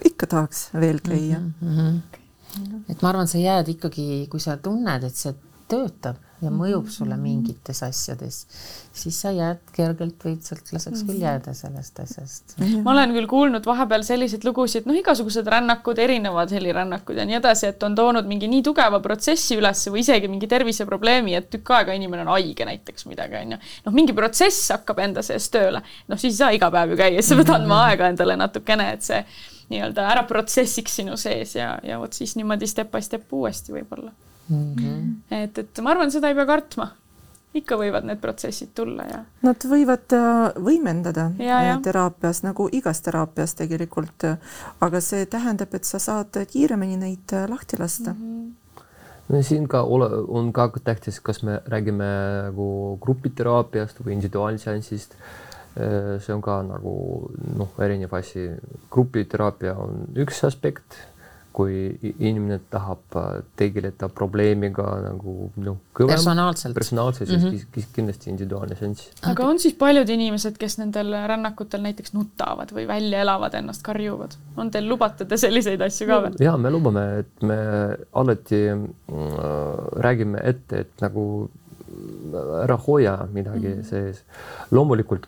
ikka 0.05 0.29
tahaks 0.37 0.69
veel 0.77 1.01
käia 1.01 1.41
mm. 1.41 1.73
-hmm. 1.73 2.85
et 2.93 3.03
ma 3.03 3.15
arvan, 3.15 3.29
sa 3.29 3.41
jääd 3.41 3.73
ikkagi, 3.73 4.27
kui 4.31 4.41
sa 4.41 4.59
tunned, 4.61 5.09
et 5.09 5.17
see 5.17 5.33
töötab 5.69 6.21
ja 6.45 6.51
mõjub 6.53 6.89
sulle 6.93 7.17
mingites 7.21 7.81
asjades, 7.87 8.41
siis 8.95 9.17
sa 9.21 9.33
jääd 9.35 9.61
kergelt 9.75 10.23
võitsuslaseks 10.25 11.05
küll 11.09 11.23
jääda 11.23 11.55
sellest 11.57 12.01
asjast. 12.05 12.57
ma 12.85 12.93
olen 12.93 13.15
küll 13.17 13.29
kuulnud 13.31 13.67
vahepeal 13.67 14.05
selliseid 14.07 14.45
lugusid, 14.47 14.89
noh, 14.89 14.97
igasugused 14.99 15.49
rännakud, 15.51 15.99
erinevad 16.05 16.53
helirännakud 16.55 17.19
ja 17.21 17.27
nii 17.29 17.39
edasi, 17.41 17.71
et 17.73 17.87
on 17.87 17.97
toonud 17.99 18.29
mingi 18.31 18.51
nii 18.51 18.63
tugeva 18.67 19.01
protsessi 19.05 19.59
üles 19.61 19.87
või 19.91 20.05
isegi 20.05 20.31
mingi 20.31 20.51
terviseprobleemi, 20.51 21.39
et 21.39 21.51
tükk 21.53 21.75
aega 21.79 21.97
inimene 21.97 22.27
on 22.27 22.35
haige 22.35 22.69
näiteks 22.69 23.09
midagi 23.11 23.41
onju. 23.41 23.61
noh, 23.87 23.97
mingi 23.97 24.17
protsess 24.17 24.71
hakkab 24.77 25.03
enda 25.07 25.25
sees 25.25 25.49
tööle, 25.55 25.83
noh, 26.09 26.21
siis 26.21 26.35
ei 26.35 26.43
saa 26.43 26.53
iga 26.55 26.71
päev 26.75 26.95
ju 26.95 27.01
käia, 27.01 27.19
siis 27.21 27.33
sa 27.33 27.41
pead 27.41 27.57
andma 27.57 27.85
aega 27.89 28.13
endale 28.13 28.37
natukene, 28.41 28.93
et 28.95 29.07
see 29.07 29.25
nii-öelda 29.73 30.05
ära 30.13 30.27
protsessiks 30.29 31.01
sinu 31.01 31.17
sees 31.21 31.57
ja, 31.57 31.75
ja 31.83 31.99
vot 32.01 32.13
siis 32.13 32.37
niimoodi 32.37 32.69
step 32.69 32.93
by 32.93 33.03
step 33.05 33.33
uuesti 33.33 33.73
võib-olla 33.75 34.13
mm. 34.49 34.75
-hmm. 34.75 35.15
et, 35.31 35.59
et 35.59 35.81
ma 35.83 35.91
arvan, 35.95 36.11
seda 36.11 36.29
ei 36.29 36.39
pea 36.39 36.47
kartma 36.47 36.91
ikka 37.55 37.77
võivad 37.79 38.07
need 38.09 38.19
protsessid 38.19 38.73
tulla 38.75 39.05
ja. 39.07 39.21
Nad 39.47 39.65
võivad 39.71 40.17
äh, 40.17 40.57
võimendada 40.59 41.31
ja, 41.39 41.61
ja. 41.63 41.79
teraapias 41.83 42.43
nagu 42.43 42.69
igas 42.73 43.01
teraapias 43.01 43.55
tegelikult, 43.55 44.27
aga 44.81 45.01
see 45.01 45.27
tähendab, 45.27 45.75
et 45.75 45.85
sa 45.85 45.99
saad 45.99 46.41
kiiremini 46.51 46.99
neid 46.99 47.33
äh, 47.33 47.49
lahti 47.49 47.79
lasta 47.79 48.13
mm. 48.13 48.21
-hmm 48.21 48.53
no 49.29 49.43
siin 49.43 49.69
ka 49.69 49.83
ole, 49.83 50.05
on 50.29 50.53
ka 50.53 50.69
tähtis, 50.85 51.21
kas 51.21 51.43
me 51.43 51.61
räägime 51.65 52.05
nagu 52.45 52.99
grupiteraapiast 53.01 54.05
või 54.05 54.13
individuaalseansist 54.13 55.15
Äh, 55.77 56.21
see 56.23 56.31
on 56.31 56.43
ka 56.43 56.61
nagu 56.63 56.95
noh, 57.59 57.71
erinev 57.83 58.13
asi. 58.15 58.47
grupiteraapia 58.95 59.75
on 59.75 60.05
üks 60.23 60.45
aspekt, 60.47 61.01
kui 61.55 61.75
inimene 62.03 62.59
tahab 62.71 63.17
äh, 63.21 63.27
tegeleda 63.59 64.09
probleemiga 64.11 64.87
nagu 65.05 65.35
noh, 65.63 65.77
personaalselt, 65.95 66.75
personaalselt, 66.75 67.31
siis 67.31 67.45
mm 67.45 67.51
-hmm. 67.53 67.91
kindlasti 67.95 68.31
individuaalne 68.31 68.77
seanss. 68.77 69.11
aga 69.31 69.47
on 69.47 69.59
siis 69.63 69.75
paljud 69.79 70.09
inimesed, 70.09 70.59
kes 70.59 70.79
nendel 70.79 71.15
rännakutel 71.31 71.83
näiteks 71.87 72.15
nutavad 72.15 72.75
või 72.75 72.87
välja 72.89 73.21
elavad 73.23 73.55
ennast, 73.55 73.83
karjuvad, 73.87 74.35
on 74.57 74.71
teil, 74.71 74.89
lubate 74.89 75.25
te 75.25 75.37
selliseid 75.37 75.81
asju 75.81 76.09
ka 76.11 76.23
veel? 76.27 76.41
ja 76.41 76.57
me 76.57 76.71
lubame, 76.71 77.05
et 77.19 77.43
me 77.43 77.59
alati 78.13 78.63
äh, 78.69 78.81
räägime 80.09 80.41
ette, 80.43 80.81
et 80.81 81.07
nagu 81.07 81.51
ära 82.63 82.77
hoia 82.87 83.19
midagi 83.33 83.69
mm 83.69 83.81
-hmm. 83.81 83.85
sees. 83.85 84.25
loomulikult 84.71 85.27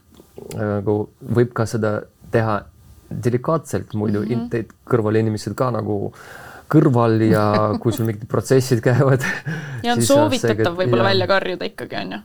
nagu 0.55 1.09
võib 1.35 1.53
ka 1.53 1.67
seda 1.67 2.03
teha 2.31 2.65
delikaatselt, 3.11 3.95
muidu 3.95 4.23
mm 4.23 4.29
-hmm. 4.29 4.49
teid 4.51 4.73
kõrval 4.91 5.21
inimesed 5.21 5.55
ka 5.55 5.71
nagu 5.71 6.13
kõrval 6.69 7.21
ja 7.31 7.45
kui 7.81 7.93
sul 7.93 8.07
mingid 8.07 8.29
protsessid 8.29 8.81
käivad. 8.85 9.23
ja 9.83 9.93
on 9.93 10.03
soovitatav 10.03 10.77
võib-olla 10.77 11.13
välja 11.13 11.27
karjuda 11.27 11.65
ikkagi 11.65 11.97
onju 12.03 12.23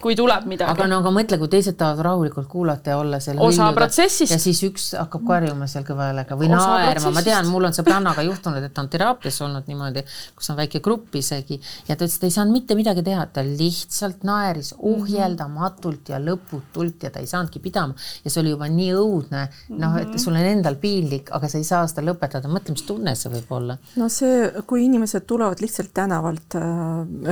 kui 0.00 0.16
tuleb 0.18 0.46
midagi. 0.48 0.70
aga 0.70 0.86
no 0.90 1.00
aga 1.02 1.12
mõtle, 1.14 1.38
kui 1.40 1.50
teised 1.52 1.76
tahavad 1.78 2.04
rahulikult 2.06 2.48
kuulata 2.50 2.92
ja 2.92 2.98
olla 3.00 3.20
seal. 3.22 3.40
osa 3.42 3.70
protsessist. 3.76 4.32
ja 4.32 4.38
siis 4.42 4.62
üks 4.66 4.88
hakkab 4.98 5.26
karjuma 5.28 5.68
seal 5.70 5.86
kõva 5.86 6.10
häälega 6.10 6.38
või 6.38 6.50
naerma, 6.52 7.12
ma 7.14 7.24
tean, 7.26 7.48
mul 7.50 7.68
on 7.68 7.76
sõbrannaga 7.76 8.24
juhtunud, 8.26 8.64
et 8.66 8.78
on 8.82 8.90
teraapias 8.92 9.40
olnud 9.46 9.68
niimoodi, 9.70 10.04
kus 10.36 10.50
on 10.52 10.60
väike 10.60 10.82
grupp 10.84 11.14
isegi 11.18 11.58
ja 11.88 11.96
ta 11.96 12.04
ütles, 12.04 12.18
et 12.18 12.28
ei 12.28 12.34
saanud 12.36 12.56
mitte 12.56 12.76
midagi 12.78 13.04
teha, 13.06 13.26
ta 13.32 13.44
lihtsalt 13.46 14.26
naeris 14.26 14.72
ohjeldamatult 14.78 16.12
ja 16.12 16.20
lõputult 16.22 17.06
ja 17.06 17.12
ta 17.14 17.22
ei 17.22 17.30
saanudki 17.30 17.62
pidama 17.64 17.96
ja 18.24 18.32
see 18.32 18.42
oli 18.42 18.54
juba 18.54 18.68
nii 18.70 18.92
õudne, 18.96 19.46
noh, 19.80 19.96
et 20.00 20.16
sul 20.20 20.36
on 20.36 20.46
endal 20.46 20.78
piinlik, 20.80 21.30
aga 21.36 21.50
sa 21.50 21.60
ei 21.60 21.66
saa 21.68 21.86
seda 21.90 22.04
lõpetada, 22.06 22.50
mõtle, 22.52 22.76
mis 22.76 22.86
tunne 22.86 23.14
see 23.18 23.32
võib 23.32 23.52
olla. 23.58 23.78
no 24.00 24.10
see, 24.12 24.50
kui 24.68 24.84
inimesed 24.86 25.26
tulevad 25.28 25.62
lihtsalt 25.64 25.92
tänavalt 25.96 26.58
äh, 26.58 26.66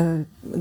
äh, 0.01 0.13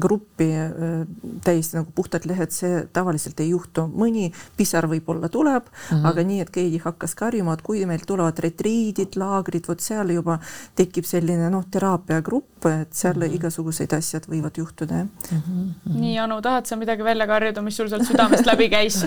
gruppi 0.04 0.50
äh, 0.60 1.06
täiesti 1.46 1.80
nagu 1.80 1.93
puhtad 1.96 2.26
lehed, 2.30 2.52
see 2.54 2.84
tavaliselt 2.94 3.40
ei 3.44 3.52
juhtu, 3.52 3.86
mõni 3.88 4.30
pisar 4.58 4.88
võib-olla 4.90 5.30
tuleb 5.32 5.68
mm, 5.70 5.90
-hmm. 5.90 6.08
aga 6.10 6.26
nii, 6.30 6.40
et 6.44 6.52
keegi 6.54 6.82
hakkas 6.84 7.16
karjuma, 7.20 7.54
et 7.54 7.62
kui 7.66 7.86
meil 7.90 8.06
tulevad 8.08 8.40
retriidid, 8.44 9.18
laagrid, 9.20 9.68
vot 9.70 9.84
seal 9.84 10.14
juba 10.14 10.40
tekib 10.76 11.08
selline 11.08 11.50
noh, 11.54 11.66
teraapiagrupp, 11.72 12.66
et 12.66 12.94
seal 12.94 13.16
mm 13.16 13.22
-hmm. 13.22 13.36
igasuguseid 13.40 13.94
asjad 13.94 14.28
võivad 14.30 14.58
juhtuda, 14.58 15.04
jah 15.04 15.08
mm. 15.32 15.42
-hmm. 15.42 16.00
nii, 16.00 16.18
Anu, 16.24 16.42
tahad 16.42 16.66
sa 16.66 16.76
midagi 16.76 17.04
välja 17.04 17.28
karjuda, 17.28 17.62
mis 17.62 17.78
sul 17.78 17.90
sealt 17.90 18.08
südamest 18.08 18.46
läbi 18.46 18.70
käis 18.70 19.04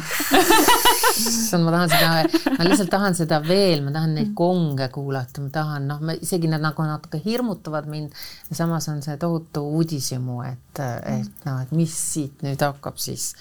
issand, 1.17 1.65
ma 1.65 1.71
tahan 1.71 1.89
seda, 1.89 2.53
ma 2.59 2.65
lihtsalt 2.65 2.91
tahan 2.91 3.15
seda 3.15 3.41
veel, 3.43 3.83
ma 3.85 3.91
tahan 3.91 4.15
neid 4.15 4.35
konge 4.35 4.89
kuulata, 4.89 5.41
ma 5.41 5.49
tahan, 5.49 5.89
noh, 5.89 6.01
isegi 6.21 6.49
nad 6.49 6.61
nagu 6.61 6.83
natuke 6.83 7.21
hirmutavad 7.25 7.87
mind. 7.87 8.13
samas 8.53 8.89
on 8.89 9.03
see 9.03 9.17
tohutu 9.17 9.61
uudishimu, 9.61 10.43
et, 10.43 10.81
et 11.05 11.45
noh, 11.45 11.61
et 11.63 11.73
mis 11.73 11.93
siit 12.13 12.43
nüüd 12.43 12.61
hakkab 12.63 12.76
siis 13.01 13.33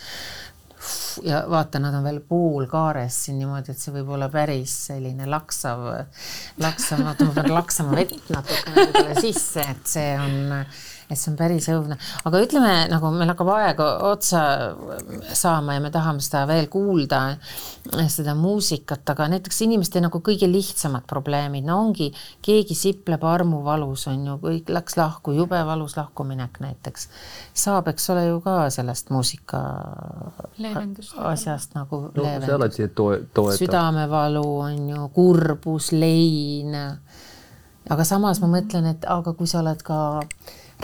ja 1.24 1.44
vaata, 1.50 1.80
nad 1.80 1.94
on 1.98 2.04
veel 2.04 2.20
poolkaares 2.28 3.18
siin 3.26 3.40
niimoodi, 3.40 3.74
et 3.74 3.82
see 3.82 3.94
võib 3.96 4.12
olla 4.16 4.30
päris 4.30 4.74
selline 4.90 5.28
laksav, 5.30 5.86
laksav, 6.62 7.02
ma 7.06 7.16
pean 7.18 7.54
laksama 7.54 7.96
vett 7.98 8.30
natukene 8.34 9.16
sisse, 9.22 9.66
et 9.66 9.96
see 9.96 10.12
on 10.20 10.66
et 11.10 11.20
see 11.20 11.30
on 11.32 11.38
päris 11.38 11.68
õudne, 11.70 11.98
aga 12.26 12.40
ütleme 12.42 12.72
nagu 12.90 13.12
meil 13.14 13.30
hakkab 13.30 13.50
aeg 13.56 13.82
otsa 13.86 14.42
saama 15.38 15.76
ja 15.78 15.84
me 15.84 15.92
tahame 15.94 16.24
seda 16.24 16.46
veel 16.50 16.66
kuulda, 16.72 17.20
seda 18.12 18.34
muusikat, 18.38 19.04
aga 19.14 19.28
näiteks 19.36 19.62
inimeste 19.68 20.02
nagu 20.02 20.22
kõige 20.26 20.50
lihtsamad 20.50 21.06
probleemid, 21.10 21.68
no 21.68 21.78
ongi, 21.84 22.10
keegi 22.46 22.78
sipleb 22.78 23.26
armuvalus, 23.30 24.08
on 24.10 24.26
ju, 24.32 24.38
kõik 24.42 24.72
läks 24.74 24.98
lahku, 24.98 25.36
jube 25.38 25.62
valus 25.68 25.98
lahkuminek 26.00 26.58
näiteks. 26.64 27.10
saab, 27.54 27.92
eks 27.94 28.10
ole 28.14 28.26
ju 28.28 28.42
ka 28.46 28.58
sellest 28.74 29.14
muusika 29.14 29.62
leevendust. 30.58 31.14
asjast 31.18 31.78
nagu 31.78 32.08
no, 32.08 32.24
leevendust. 32.24 32.82
toe-, 32.98 33.54
südamevalu 33.60 34.46
on 34.66 34.90
ju, 34.90 35.08
kurbus, 35.14 35.92
lein 35.94 36.74
aga 37.90 38.06
samas 38.08 38.42
ma 38.42 38.50
mõtlen, 38.50 38.90
et 38.96 39.06
aga 39.10 39.34
kui 39.38 39.50
sa 39.50 39.62
oled 39.62 39.82
ka 39.86 39.98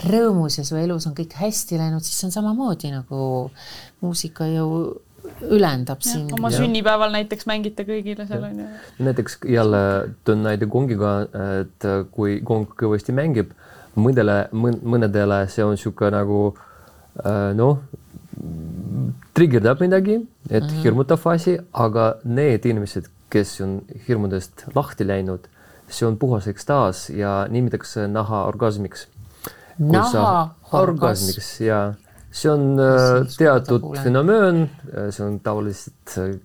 rõõmus 0.00 0.58
ja 0.58 0.64
su 0.64 0.76
elus 0.76 1.06
on 1.06 1.14
kõik 1.14 1.34
hästi 1.36 1.78
läinud, 1.78 2.04
siis 2.04 2.18
see 2.18 2.28
on 2.30 2.34
samamoodi 2.34 2.92
nagu 2.94 3.50
muusika 4.00 4.46
ju 4.48 4.68
ülendab 5.42 6.02
sind. 6.02 6.32
oma 6.34 6.50
ja. 6.50 6.58
sünnipäeval 6.62 7.12
näiteks 7.14 7.46
mängite 7.46 7.84
kõigile 7.86 8.26
seal 8.26 8.44
on 8.48 8.58
ju. 8.62 8.66
näiteks 9.06 9.38
jälle 9.48 9.82
toon 10.24 10.42
näide 10.48 10.66
kongiga, 10.70 11.14
et 11.60 11.88
kui 12.14 12.40
kong 12.46 12.72
kõvasti 12.78 13.14
mängib, 13.14 13.52
mõndele, 13.94 14.46
mõnedele 14.52 15.44
see 15.52 15.64
on 15.64 15.76
niisugune 15.76 16.12
nagu 16.16 16.42
äh, 17.22 17.52
noh, 17.58 17.82
trigerdab 19.36 19.80
midagi, 19.84 20.18
et 20.50 20.62
mm 20.62 20.68
-hmm. 20.68 20.82
hirmutav 20.82 21.26
asi, 21.30 21.58
aga 21.72 22.14
need 22.24 22.64
inimesed, 22.66 23.08
kes 23.30 23.60
on 23.60 23.80
hirmudest 24.08 24.66
lahti 24.74 25.06
läinud, 25.06 25.48
see 25.88 26.06
on 26.08 26.16
puhas 26.18 26.46
ekstaas 26.48 27.10
ja 27.10 27.46
nimetatakse 27.50 28.06
naha 28.08 28.44
orgasmiks 28.48 29.06
naha 29.90 30.54
orgasmiks 30.72 31.60
ja 31.60 31.82
see 32.32 32.50
on 32.50 32.78
äh, 32.80 33.26
teatud 33.36 33.84
fenomeen, 34.02 34.64
äh, 34.88 35.10
see 35.12 35.26
on 35.26 35.40
tavaliselt 35.44 36.16
äh, 36.18 36.36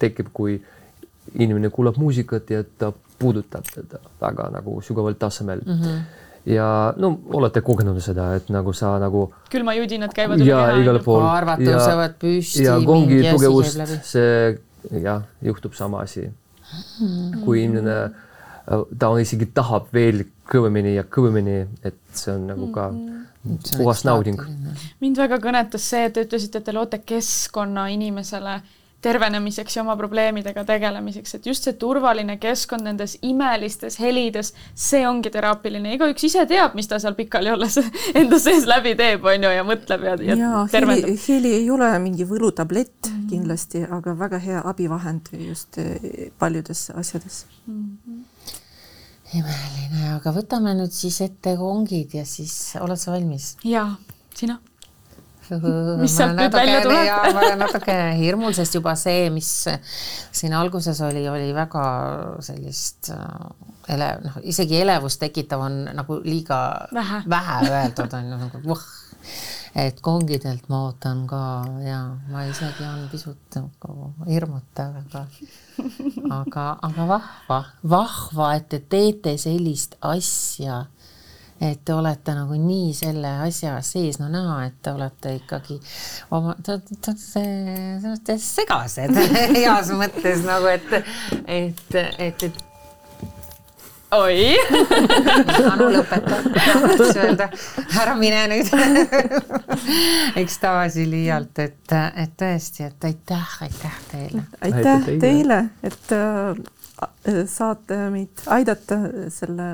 tekib, 0.00 0.30
kui 0.36 0.60
inimene 1.34 1.70
kuulab 1.74 1.98
muusikat 1.98 2.52
ja 2.54 2.62
ta 2.78 2.92
puudutab 3.18 3.66
teda 3.72 3.98
väga 4.20 4.50
nagu 4.54 4.78
sügaval 4.84 5.18
tasemel 5.18 5.64
mm. 5.66 5.82
-hmm 5.82 6.22
ja 6.46 6.94
no 6.96 7.08
olete 7.34 7.60
kogenud 7.60 7.98
seda, 7.98 8.34
et 8.38 8.50
nagu 8.54 8.72
sa 8.72 8.98
nagu. 9.02 9.32
külmajudinad 9.50 10.12
käivad 10.14 10.38
üle 10.38 10.46
keha. 10.46 10.76
igal 10.78 10.98
pool. 11.02 11.20
kaarvad 11.20 11.58
tõusevad 11.58 12.14
püsti. 12.22 12.62
ja 12.62 12.76
kongi 12.86 13.18
tugevust, 13.32 13.80
see 14.06 14.58
jah, 15.02 15.24
juhtub 15.42 15.74
sama 15.74 16.04
asi 16.06 16.22
mm. 16.22 16.30
-hmm. 17.00 17.44
kui 17.44 17.64
inimene 17.64 17.96
-hmm 18.06 18.25
ta 18.98 19.08
on 19.08 19.20
isegi 19.22 19.46
tahab 19.54 19.92
veel 19.94 20.24
kõvemini 20.50 20.96
ja 20.96 21.04
kõvemini, 21.10 21.60
et 21.86 21.98
see 22.14 22.32
on 22.34 22.48
nagu 22.50 22.70
ka 22.74 22.88
mm. 22.92 23.60
puhas 23.76 24.02
nauding. 24.06 24.40
mind 25.00 25.22
väga 25.22 25.38
kõnetas 25.42 25.86
see, 25.92 26.06
et 26.08 26.16
te 26.16 26.26
ütlesite, 26.26 26.62
et 26.62 26.66
te 26.66 26.74
loote 26.74 27.02
keskkonna 27.06 27.88
inimesele 27.94 28.60
tervenemiseks 29.06 29.76
ja 29.76 29.82
oma 29.84 29.94
probleemidega 29.96 30.64
tegelemiseks, 30.66 31.36
et 31.36 31.46
just 31.46 31.66
see 31.66 31.76
turvaline 31.78 32.38
keskkond 32.42 32.86
nendes 32.88 33.18
imelistes 33.22 34.00
helides, 34.02 34.52
see 34.74 35.04
ongi 35.06 35.30
teraapiline, 35.30 35.92
igaüks 35.94 36.26
ise 36.26 36.46
teab, 36.50 36.74
mis 36.78 36.88
ta 36.90 36.98
seal 37.02 37.14
pikali 37.18 37.52
olles 37.52 37.76
enda 38.20 38.40
sees 38.42 38.66
läbi 38.66 38.96
teeb, 38.98 39.26
on 39.30 39.46
ju, 39.46 39.52
ja 39.52 39.66
mõtleb 39.68 40.06
ja, 40.08 40.16
ja, 40.26 40.38
ja 40.42 40.62
tervendab. 40.72 41.10
heli, 41.12 41.20
heli 41.28 41.52
ei 41.60 41.68
ole 41.70 41.90
mingi 42.02 42.26
võlutablett 42.26 42.96
mm 43.06 43.12
-hmm. 43.12 43.28
kindlasti, 43.30 43.84
aga 43.98 44.16
väga 44.18 44.42
hea 44.42 44.62
abivahend 44.64 45.30
just 45.38 45.78
eh, 45.78 46.32
paljudes 46.38 46.88
asjades 46.90 47.44
mm. 47.66 47.84
-hmm 48.08 48.24
imeline, 49.40 50.14
aga 50.16 50.32
võtame 50.34 50.76
nüüd 50.78 50.94
siis 50.94 51.20
ette 51.24 51.56
kongid 51.60 52.16
ja 52.18 52.24
siis 52.28 52.54
oled 52.82 53.00
sa 53.00 53.14
valmis? 53.14 53.54
jaa, 53.66 53.90
sina 54.36 54.58
mis 55.46 56.16
sealt 56.16 56.34
nüüd 56.38 56.54
välja 56.54 56.80
tuleb? 56.82 57.10
ma 57.34 57.42
olen 57.44 57.60
natuke 57.62 57.94
hirmul, 58.18 58.54
sest 58.56 58.76
juba 58.78 58.96
see, 58.98 59.28
mis 59.34 59.50
siin 60.34 60.54
alguses 60.56 61.00
oli, 61.06 61.26
oli 61.30 61.52
väga 61.54 61.84
sellist 62.44 63.12
äh, 63.14 63.94
ele-, 63.94 64.12
noh, 64.24 64.40
isegi 64.42 64.80
elevust 64.82 65.20
tekitav 65.22 65.62
on 65.68 65.84
nagu 65.96 66.20
liiga 66.24 66.60
vähe, 66.94 67.22
vähe 67.30 67.60
öeldud 67.70 68.18
on 68.18 68.32
ju 68.32 68.40
nagu 68.40 68.62
voh 68.66 68.82
et 69.76 70.00
kongidelt 70.00 70.68
ma 70.72 70.86
ootan 70.86 71.26
ka 71.28 71.38
ja 71.84 72.00
ma 72.32 72.46
isegi 72.48 72.84
on 72.88 73.06
pisut 73.12 73.58
nagu 73.58 74.10
hirmutav, 74.24 74.94
aga, 75.02 75.24
aga, 76.38 76.66
aga 76.88 77.08
vahva, 77.10 77.62
vahva, 77.96 78.50
et 78.56 78.70
te 78.72 78.80
teete 78.80 79.36
sellist 79.40 79.98
asja. 80.00 80.86
Et 81.56 81.78
te 81.88 81.94
olete 81.96 82.34
nagu 82.36 82.52
nii 82.60 82.90
selle 82.92 83.30
asja 83.46 83.78
sees, 83.80 84.18
no 84.20 84.26
näha, 84.28 84.58
et 84.68 84.74
te 84.84 84.92
olete 84.92 85.30
ikkagi 85.38 85.78
oma, 86.36 86.52
te 86.60 86.74
olete 86.76 88.36
segased 88.44 89.16
heas 89.56 89.92
mõttes 89.96 90.44
nagu, 90.44 90.68
et, 90.68 90.98
et, 91.48 91.96
et, 91.96 92.44
et 92.50 92.65
oi. 94.16 94.54
Anu 95.72 95.88
lõpeta, 95.94 96.38
tahaks 96.54 97.18
öelda, 97.20 97.48
ära 98.00 98.14
mine 98.18 98.44
nüüd. 98.52 98.70
Ekstaasi 100.42 101.06
liialt, 101.10 101.58
et, 101.64 101.96
et 102.16 102.36
tõesti, 102.38 102.86
et 102.88 103.08
aitäh, 103.10 103.58
aitäh 103.66 104.00
teile. 104.10 104.46
aitäh 104.66 105.10
teile, 105.22 105.60
et 105.86 106.14
äh, 106.16 107.46
saate 107.50 107.98
meid 108.12 108.44
aidata 108.52 108.98
selle 109.32 109.70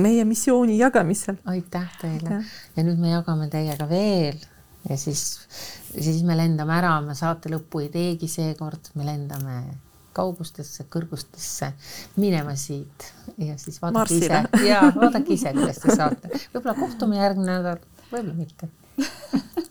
meie 0.00 0.24
missiooni 0.24 0.78
jagamisel. 0.78 1.38
aitäh 1.50 1.90
teile. 2.00 2.42
Ja 2.76 2.86
nüüd 2.86 2.98
me 3.00 3.14
jagame 3.14 3.50
teiega 3.52 3.88
veel. 3.90 4.40
Ja 4.88 4.96
siis, 4.96 5.22
siis 5.92 6.22
me 6.24 6.36
lendame 6.38 6.72
ära, 6.78 6.94
me 7.04 7.14
saate 7.14 7.52
lõppu 7.52 7.84
ei 7.84 7.90
teegi 7.92 8.28
seekord, 8.32 8.94
me 8.96 9.04
lendame 9.04 9.60
kaugustesse, 10.20 10.86
kõrgustesse, 10.92 11.72
minema 12.20 12.56
siit 12.60 13.08
ja 13.38 13.56
siis 13.60 13.80
vaadake 13.82 13.98
Marsile. 13.98 14.44
ise 14.44 14.68
ja 14.68 14.84
vaadake 14.96 15.36
ise, 15.38 15.54
kuidas 15.56 15.82
te 15.82 15.96
saate. 15.96 16.34
võib-olla 16.52 16.76
kohtume 16.82 17.20
järgmine 17.22 17.58
nädal, 17.58 17.82
võib-olla 18.12 18.36
mitte 18.36 18.70